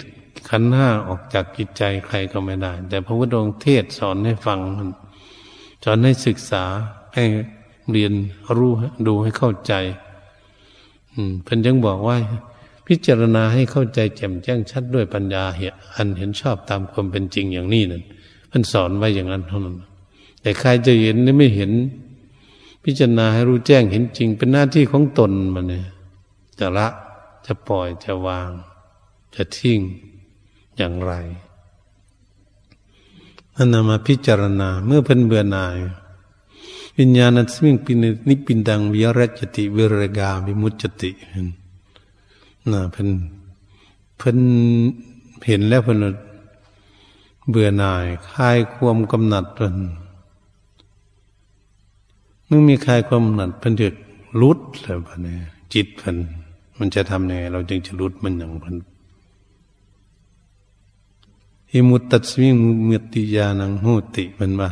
[0.49, 4.59] ขันห้าออกจากจิตใจใครก็ไม่ได้ แต่พระพุทธองค์เทศสอนให้ฟัง
[5.83, 6.63] สอนให้ศึกษา
[7.15, 7.23] ให้
[7.91, 8.13] เรียน
[8.57, 8.71] รู้
[9.07, 9.73] ดูให้เข้าใจ
[11.13, 12.17] อืมเพิ่นยังบอกว่า
[12.87, 15.61] พิจารณาให้เข้าใจแจ่มแจ้งชัดด้วยปัญญาเห
[15.95, 18.03] อันเห็นชอบตามความเป็นจริงอย่างนี้นั่น
[18.49, 19.75] เพิ่นสอนไว้อย่างนั้นเท่านั้น
[20.41, 21.71] แต่ใครจะเห็นหรือไม่เห็น
[22.83, 25.85] พิจารณาให้รู้แจ้งเห็นจริง เป็นหน้าที่ของตนมันเนี่ย
[26.59, 26.87] จะละ
[27.45, 28.49] จะปล่อยจะวาง
[29.35, 29.79] จะทิ้ง
[30.77, 31.13] อย่างไร
[33.55, 35.77] นั่นนำมาพิจารณาเมื่อเพิ่นเบื่อหน่าย
[36.99, 37.97] วิญญาณสมิงปิน
[38.29, 41.11] นิปินดังวิรจติวิรกาวิมุจติ
[42.71, 43.09] น่ะเพิ่น
[44.17, 44.37] เพิ่น
[45.45, 45.97] เห็นแล้วเพิ่น
[47.49, 49.75] เบื่อหน่ายคลายความกำหนัดเพิ่น
[52.51, 53.87] เมื่อมีคลายความหนัดพิ่นจะ
[54.41, 55.39] ลุดแล้วพะเนี่ย
[55.73, 56.17] จิตพิ่น
[56.77, 58.75] มันจะทำยังไงเราจึงจะลุดมันอย่างพิ่น
[61.71, 62.49] อิมุตตัสมิ
[62.87, 63.85] มุติยานังโห
[64.15, 64.69] ติมันว่า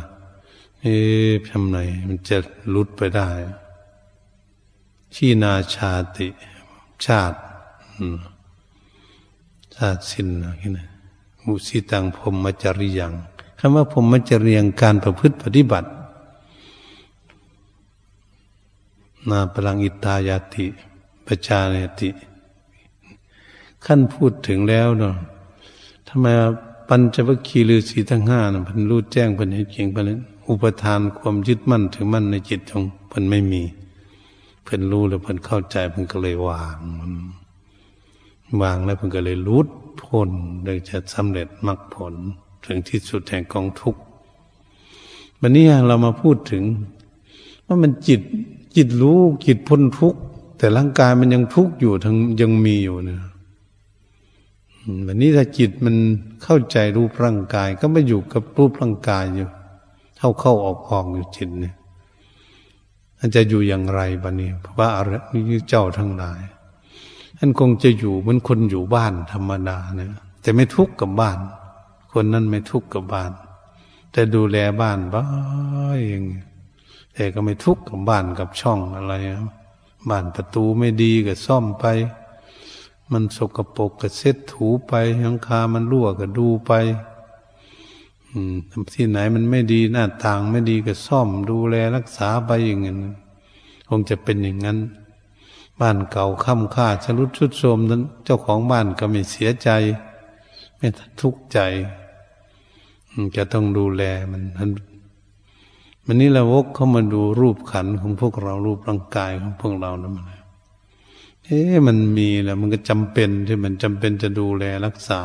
[0.80, 2.36] เอ๊ะทำไงมันจะ
[2.74, 3.28] ลุดไปได้
[5.14, 6.26] ชีนาชาติ
[7.04, 7.38] ชาติ
[9.74, 10.88] ชาติสิ้นนะแค่นั้น
[11.44, 13.12] มุสิตังพรมจริยัง
[13.58, 15.88] คำว่าพรมจริยังการประพฤติปฏิบัติ
[19.28, 20.66] นาพลังอิตายาติ
[21.26, 22.10] ประชาเนติ
[23.84, 25.14] ขั้นพูดถึงแล้วเนาะ
[26.08, 26.26] ทำไม
[26.88, 30.10] ปัญจวัคคีย์ฤาษีทั้งห้านะพันรู้แจ้งพันเห็นจริงพัน
[30.48, 33.62] อุปทานความยึดมั่นถือมั่นในจิตของพิ่นไม่มี
[34.64, 37.12] เพิ่นรู้แล้วเพิ่นเข้าใจเพิ่นก็เลยวางมัน
[38.62, 39.68] วางแล้วเพิ่นก็เลยรุด
[40.00, 40.30] พ้น
[40.64, 42.14] เลยจะสำเร็จมรรคผล
[42.64, 44.00] ถึงที่สุดแห่งกองทุกข์
[45.40, 46.62] วันนี้เรามาพูดถึง
[47.66, 48.20] ว่ามันจิต
[48.76, 50.20] จิตรู้จิตพ้นทุกข์
[50.58, 53.22] แต่ร่างกายมันยังทุกข์อยู่ทั้งยังมีอยู่เนี่ย
[55.06, 55.96] วันนี้ถ้าจิตมัน
[56.42, 59.48] เข้าใจรูปร่างกาย ก็ไม่อยู่กับรูปร่างกายอยู่
[60.18, 61.74] เข้าเข้าออกออกอยู่จิตเนี่ย
[63.18, 66.40] มันจะอยู่อย่างไรบ้านี้พระอริยเจ้าทั้งหลาย
[67.38, 70.10] ท่านคงจะอยู่เหมือนคนอยู่บ้านธรรมดาเนี่ย
[70.42, 71.38] แต่ไม่ทุกข์กับบ้าน
[72.12, 73.32] คนนั้นไม่ทุกข์กับบ้าน
[74.12, 75.24] แต่ดูแลบ้านบ้า
[76.08, 76.24] อย่าง
[77.14, 79.14] แต่ก็ไม่ทุกข์กับบ้านกับช่องอะไร
[80.10, 81.84] บ้านประตูไม่ดีก็ซ่อมไป
[83.12, 84.92] มันสกปรกก็เซ็ตถูไป
[85.22, 86.72] ยังคามันรั่วก็ดูไป
[88.94, 92.98] ที่ไหนมันไม่ดีหน้าต่างไม่ดีก็ซ่อมดูแลรักษาไปอย่างนั้น
[93.88, 94.78] คงจะเป็นอย่างนั้น
[95.80, 99.68] บ้านเก่าค่ำค่าชรุดชุดโทมนั้นเจ้าของบ้านก็ไม่เสียใจ
[100.76, 100.88] ไม่
[101.20, 101.58] ทุกข์ใจ
[103.36, 104.70] จะต้องดูแลมัน
[106.06, 110.24] มันนี้เราวกเข้ามาดูรูปขันของพวกเรารูปร่างกายของพวกเรานะมัน
[111.44, 115.20] เอ๊ะมันมีแหล้วมันก็จำเป็นที่มันจำเป็นจะดูแลรักษา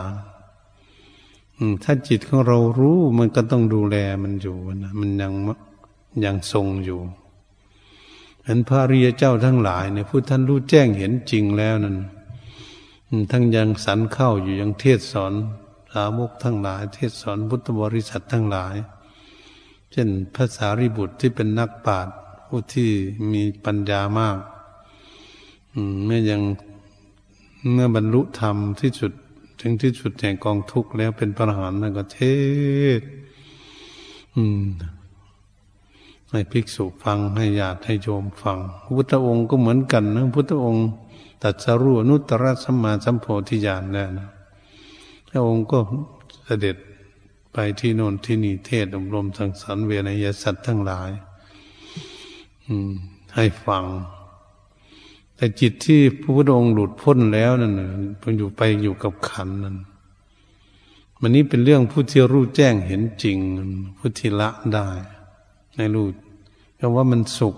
[1.83, 5.31] ถ้าจิตของเรารู้มันก็ต้องดูแลมันอยู่นะมันยัง
[6.25, 6.99] ยังทรงอยู่
[8.43, 11.95] เห็นพระริยเจ้าทั้งหลายเนี่ยผู้ท่านรู้แจ้งเห็นจริงแล้วนั่น
[13.31, 15.33] ทั้งยังสันเข้าอยู่ยังเทศสอน
[15.93, 18.75] สาวกทั้งหลาย เทศสอนพุทธบริษัททั้งหลาย
[19.97, 22.15] เช่นภาษาริบุตรที่เป็นนักปราชญ์
[22.47, 22.89] ผู้ที่
[23.31, 24.37] มีปัญญามาก
[26.05, 26.41] เมื่อยัง
[27.73, 29.11] เมื่อบรรลุธรรมที่สุด
[29.61, 32.21] ถึงที่สุดแห่งกองทุกข์แล้วเป็นพระอรหันต์ก็เท
[32.99, 33.01] ศ
[36.29, 40.87] ให้ภิกษุฟังให้ญาติให้โยมฟังพระพุทธองค์ก็เหมือนกันนะพุทธองค์
[41.43, 44.27] ตัดสรู้นุตตรสัมมาสัมโพธิญาณแล้วนะ
[45.29, 45.77] พระองค์ก็
[46.45, 46.77] เสด็จ
[47.55, 51.11] ไปที่โน่นที่นี่เทศอบรมสังสรรเวนยสัตว์ทั้งหลาย
[52.65, 52.91] อืม
[53.35, 53.83] ให้ฟัง
[55.35, 57.73] แต่จิตที่พระพุทธองค์หลุดพ้นแล้วนั่น
[58.23, 59.75] มันอยู่ไปอยู่กับขันนั่น
[61.21, 63.37] มันนี้เป็นเรื่องผู้ที่รู้แจ้งเห็นจริง
[63.97, 64.89] ผู้ที่ละได้
[65.75, 66.07] ในรู้
[66.75, 67.55] เพราะว่ามันสุข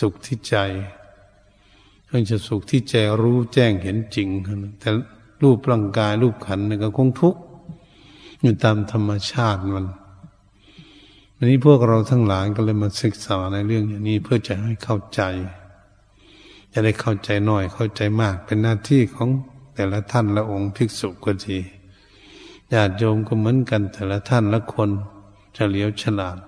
[0.00, 0.56] สุขที่ใจ
[2.04, 4.28] เพื่อจะสุขที่ใจรู้แจ้งเห็นจริง
[4.80, 4.88] แต่
[5.42, 7.40] รูปร่างกายรูปขันนี่ก็คงทุกข์
[8.42, 9.86] อยู่ตามธรรมชาติมัน
[11.36, 15.22] วันนี้พวกเราทั้งหลายก็เลยมาศึกษาในเรื่องอย่างนี้เพื่อจะให้เข้าใจ
[16.72, 19.30] จะได้เข้าใจน้อยเข้าใจมาก เป็นหน้าที่ของ
[19.74, 21.58] แต่ละท่านละองค์ภิกษุก็ดี
[22.72, 24.90] ญาติโยมก็เหมือนกันแต่ละท่านละคน
[25.56, 26.38] จะเฉลียวฉลาด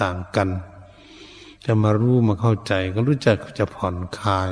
[0.00, 0.48] ต่างกัน
[1.64, 4.50] จะมารู้มาเข้าใจก็รู้จักจะผ่อนคลาย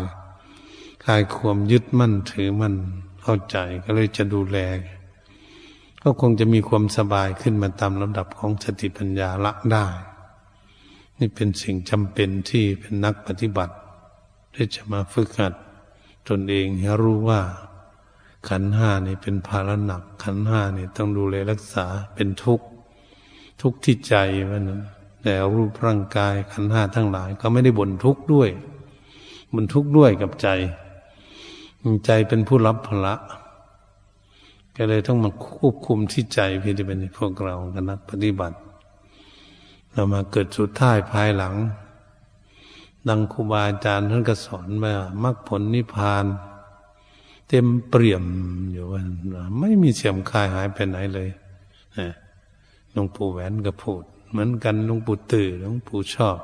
[1.05, 2.75] คลายความยึดมั่นถือมั่น
[3.23, 4.59] เข้าใจก็เลยจะดูแล
[6.03, 9.87] ก็คงจะมีความสบายขึ้นมาตามลำดับของสติปัญญาละได้
[11.19, 13.75] นี่เป็นสิ่งจำเป็นที่เป็นนักปฏิบัติ
[14.55, 15.55] ที่จะมาฝึกหัด
[16.29, 17.41] ตนเองให้รู้ว่า
[18.49, 22.67] ขันห้านี่เป็นภาระหนัก ขันห้านี่ต้องดูแลรักษาเป็นทุกข์
[23.61, 24.15] ทุกข์ที่ใจ
[24.51, 24.65] มัน
[25.23, 28.51] แต่รูปร่างกายขันห้าทั้งหลาย ก็ไม่ได้บ่นทุกข์ด้วย
[29.55, 30.49] บ่นทุกข์ด้วยกับใจ
[32.07, 33.15] ใจเป็นผู้รับภละ
[34.77, 38.57] ก็เลยต้องมาควบคุมที่ใจพี่ที่เป็นพวกเราคณะปฏิบัติ
[39.93, 41.55] เรามาเกิดสุดท้ายภายหลัง
[43.09, 46.25] ดังครูบาอาจารย์ท่านก็สอนว่ามรรคผลนิพพาน
[47.49, 48.25] เต็มเปี่ยม
[48.73, 49.03] อยู่ว่า
[49.59, 51.29] ไม่มีเสียมคายหายไปไหนเลย
[52.93, 56.39] หลวงปู่แหวนก็พูด เหมือนกันหลวงปู่ตื่อหลวงปู่ชอบ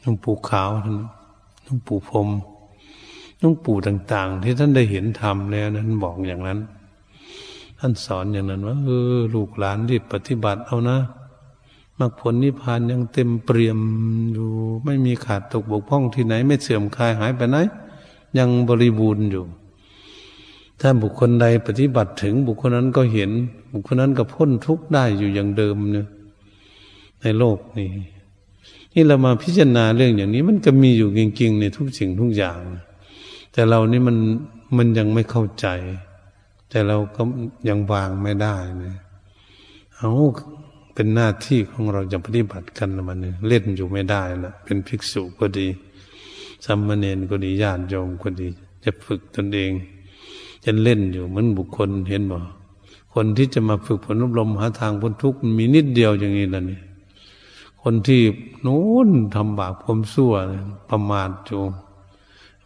[0.00, 0.70] หลวงปู่ขาว
[1.64, 2.28] หลวงปู่พรม
[3.38, 6.58] หลวงปู่ต่าง ๆ ที่ท่านได้เห็นธรรมแล้วนั้นบอกอย่างนั้น
[7.84, 10.98] ท่านสอนอย่างนั้นว่าเออลูกหลานรีบปฏิบัติเอานะ
[11.98, 13.80] มรรคผลนิพพานยังเต็มเปี่ยม
[14.32, 14.48] อยู่
[14.84, 17.56] ไม่มีขาดตกบกพร่องที่ไหน ไม่เสื่อมคลายหายไปไหน
[18.38, 19.44] ยังบริบูรณ์อยู่
[20.80, 23.30] ถ้าบุคคลใดปฏิบัติถึงบุคคลนั้นก็เห็น
[23.72, 26.06] บุคคลนั้นก็พ้นทุกข์ได้อยู่อย่างเดิมเนี่ย
[27.22, 27.90] ในโลกนี้
[28.94, 32.58] นี่เรามาพิจารณาเรื่องอย่างนี้มันก็มีอยู่จริงๆในทุกสิ่งทุกอย่าง
[33.52, 34.16] แต่เรานี่มัน
[34.76, 35.68] มันยังไม่เข้าใจ
[36.72, 37.22] แต่เราก็
[37.68, 38.96] ยังวางไม่ได้นะ
[39.96, 40.10] เอา
[40.94, 45.66] เป็นหน้าที่ของเราจะปฏิบัติกันมันเนี่ยเล่นอยู่ไม่ได้ละเป็นภิกษุก็ดี
[46.64, 48.48] สัมมาเนนก็ดีญาติโยมก็ดี
[48.84, 49.72] จะฝึกตนเอง
[50.64, 52.38] จะเล่นอยู่เหมือนบุคคลเห็นบ่
[53.14, 56.80] คนที่จะมาฝึกผลอบรมหาทางพ้นทุกข์มีนิดเดียวอย่างนี้แล้วนี่
[57.82, 58.20] คนที่
[58.62, 60.34] โน้นทำบาปพมสั่ว
[60.90, 61.58] ประมาทจู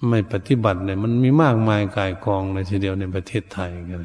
[0.09, 4.03] ไม่ปฏิบัติเนี่ยมันมีมากมายกายกองเลยทีเดียวในประเทศไทยกัน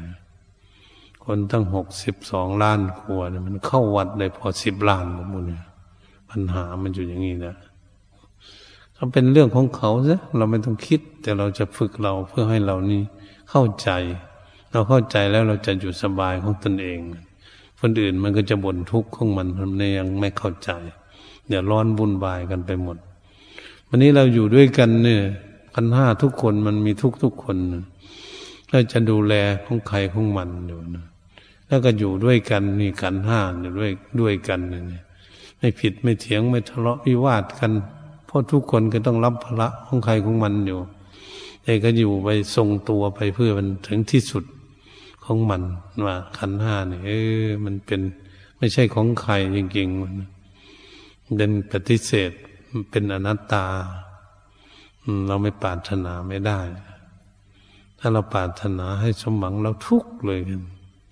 [1.24, 5.62] คนตั้งหกสิบสองล้านครัวเนี่ยมันเข้าวัดได้พอสิบล้านหมดเนี่ย
[6.30, 7.54] ปัญหามันอยู่อย่างนี้นะ
[8.96, 13.02] ก็เป็นเรื่องของเขาซะเราไม่ต้องคิด แต่เราจะฝึกเราเพื่อให้เรานี่
[13.50, 13.90] เข้าใจ
[14.72, 16.98] เราเข้าใจแล้วเราจะอยู่สบายของตนเอง
[17.80, 20.70] คนอื่นมันก็จะบ่นทุกข์ของมันมันยังไม่เข้าใจ
[21.48, 22.96] เดี๋ยวร้อนวุ่นวายกันไปหมด
[23.88, 25.22] วันนี้เราอยู่ด้วยกันเนี่ย
[25.74, 27.56] ขันห้าทุกคนมันมีทุกทุกคน
[28.70, 31.06] เราจะดูแลของใครของมันอยู่นะ
[31.66, 35.02] แล้วก็อยู่ด้วยกันมีขันห้าอยู่ด้วยด้วยกันเนี่ย
[35.58, 37.72] ไม่ผิดไม่เถียงไม่ทะเลาะวิวาทกัน
[38.26, 40.78] เพราะทุกคนก็ต้องรับภาระของใครของมันอยู่
[41.62, 44.44] แต่ก็อยู่ไปทรงตัวไปเพื่อมันถึงที่สุด
[45.24, 45.62] ของมัน
[46.06, 47.10] ว่าขันห้าเนี่ยเอ
[47.44, 48.00] อมันเป็น
[48.58, 50.14] ไม่ใช่ของใครจริงๆมัน
[51.36, 52.30] เป็นปฏิเสธ
[52.90, 53.64] เป็นอนัตตา
[55.26, 56.60] เราไม่ปรารถนาไม่ได้
[57.98, 60.62] ถ้าเราปรารถนาให้สมหวังเราทุกข์เลยกัน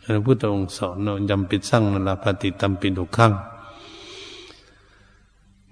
[0.03, 3.32] พระพุทธองค์สอนเรายำปิดสร้างนลาปฏิตัมปิดุขัง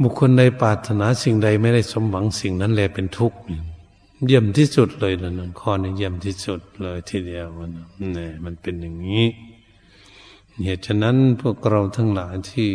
[0.03, 3.39] บุคคลใดปรารถนาสิ่งใดไม่ได้สมหวังสิ่งนั้นแลเป็นทุกข์
[4.27, 7.71] เยี่ยมที่สุดเลยนะนั่นข้อนี้เยี่ยมที่สุดเลยทีเดียวมัน
[8.17, 9.27] นี่มันเป็นอย่างนี้
[10.65, 12.69] เหตุฉะนั้นพวกเราทั้งหลายที่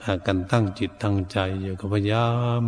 [0.00, 2.28] พากันตั้งจิตตั้งใจอยู่กับพยายา
[2.62, 2.64] ม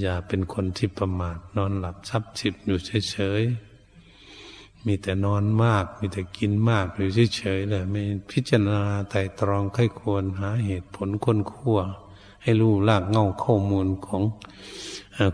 [0.00, 2.78] อย่าเป็นคนที่ประมาทนอนหลับซับสิบอยู่
[3.10, 11.78] เฉยๆ มีแต่นอนมาก มีแต่กินมากอยู่เฉยๆเลยไม่พิจารณาไต่ตรองไข้ควรหาเหตุผลค้นคั่ว
[12.42, 14.22] ให้รู้ลากเงาข้อมูลของ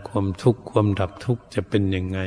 [0.07, 2.19] ความทุกข์ความดับทุกข์จะเป็นยังไง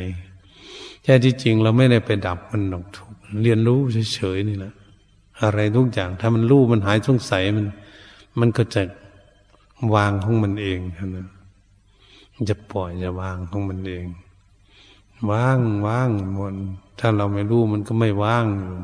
[1.02, 3.12] แท้ที่จริงเราไม่ได้ไปดับมันหรอกทุก
[3.42, 3.80] เรียนรู้
[4.14, 4.72] เฉยๆนี่แหละ
[5.42, 7.66] อะไรทุกอย่างถ้ามันรู้มันหายสงสัยมัน
[8.40, 8.82] มันก็จะ
[9.94, 10.78] วางของมันเอง
[11.16, 11.26] นะ
[12.48, 14.06] จะปล่อยจะวางของมันเอง
[15.30, 16.54] ว่างว่างหมด
[16.98, 18.76] ถ้าเราไม่รู้มันก็ไม่ว่างอยู่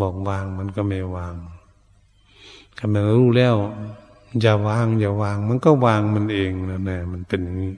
[0.00, 1.34] บอกวางมันก็ไม่วาง
[2.76, 3.56] ถ้ามันรู้แล้ว
[4.40, 7.74] อย่าวางอย่าวาง มันก็วางมันเองนะเนี่ยมันเป็นอย่างนี้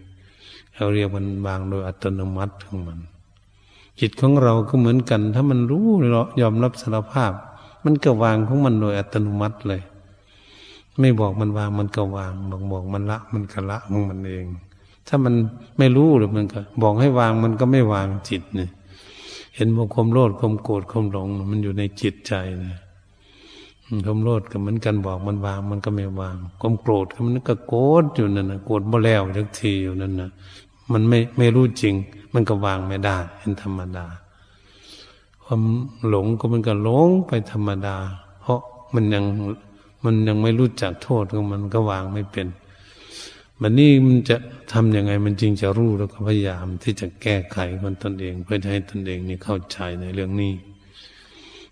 [0.77, 2.99] เราเรียกมันวางโดยอัตโนมัติของมัน
[4.01, 7.33] จิตของเราก็เหมือนกัน ถ้ามันรู้เรายอมรับสารภาพ
[7.85, 9.83] มันก็วางของมันโดยอัตโนมัติเลย
[11.01, 14.47] ไม่บอกมันวางมันก็วางบอกบอกมันละ มันก็ละของมันเอง
[15.09, 15.35] ถ้ามัน
[15.79, 18.71] ไม่รู้หรือมันก็ บอกให้วางมันก็ไม่วางจิตเนี่ย
[19.57, 22.79] เห็นว่าความโลภความโกรธความหลง มันอยู่ในจิตใจเนี่ย
[24.07, 30.31] ความโลภก็เหมือนกันบอกมันวาง มันก็ไม่วาง ความโกรธก็มันก็โกรธอยู่นั่นนะโกรธบ่แล้วทักทีอยู่นั่นนะ
[30.93, 31.95] มันไม่ไม่รู้จริง
[32.35, 34.07] มันก็วางไม่ได้เป็นธรรมดา
[35.45, 35.63] ความ
[36.09, 37.97] หลงก็มันก็หลงไปธรรมดา
[38.43, 38.61] เพราะ
[38.95, 39.25] มันยัง
[40.05, 42.47] มันยังไม่รู้จักโทษของมันก็วางไม่เป็น
[43.61, 44.37] มันนี่มันจะ
[44.73, 50.55] ทํำยังไงมันจริงจะรู้แล้วก็พยายามที่จะแก้ไขคนตนเอง เพื่อให้ตนเองนี่เข้าใจในเรื่องนี้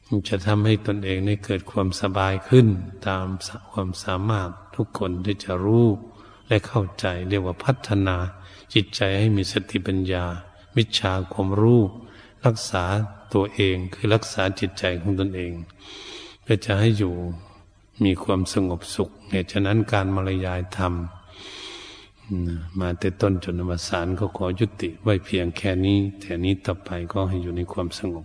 [0.07, 2.67] มันจะทำให้ตนเองได้เกิดความสบายขึ้น
[3.07, 3.27] ตาม
[3.73, 5.87] ความสามารถทุกคนที่จะรู้
[6.49, 8.17] และเข้าใจเรียกว่าพัฒนา
[8.75, 10.25] จิตใจให้มีสติปัญญา
[10.77, 11.83] วิชาความรู้
[12.47, 12.85] รักษา
[13.35, 15.53] ตัวเองคือรักษาจิตใจของตนเอง
[16.43, 17.15] เพื่อจะให้อยู่
[18.03, 20.95] มีความสงบสุขเหตุฉะนั้นการมารยายธรรม
[22.81, 28.25] มาแต่ต้นจนอวสานก็ขอยุติไว้เพียงแค่นี้ แต่นี้ต่อไปก็ให้อยู่ในความสงบ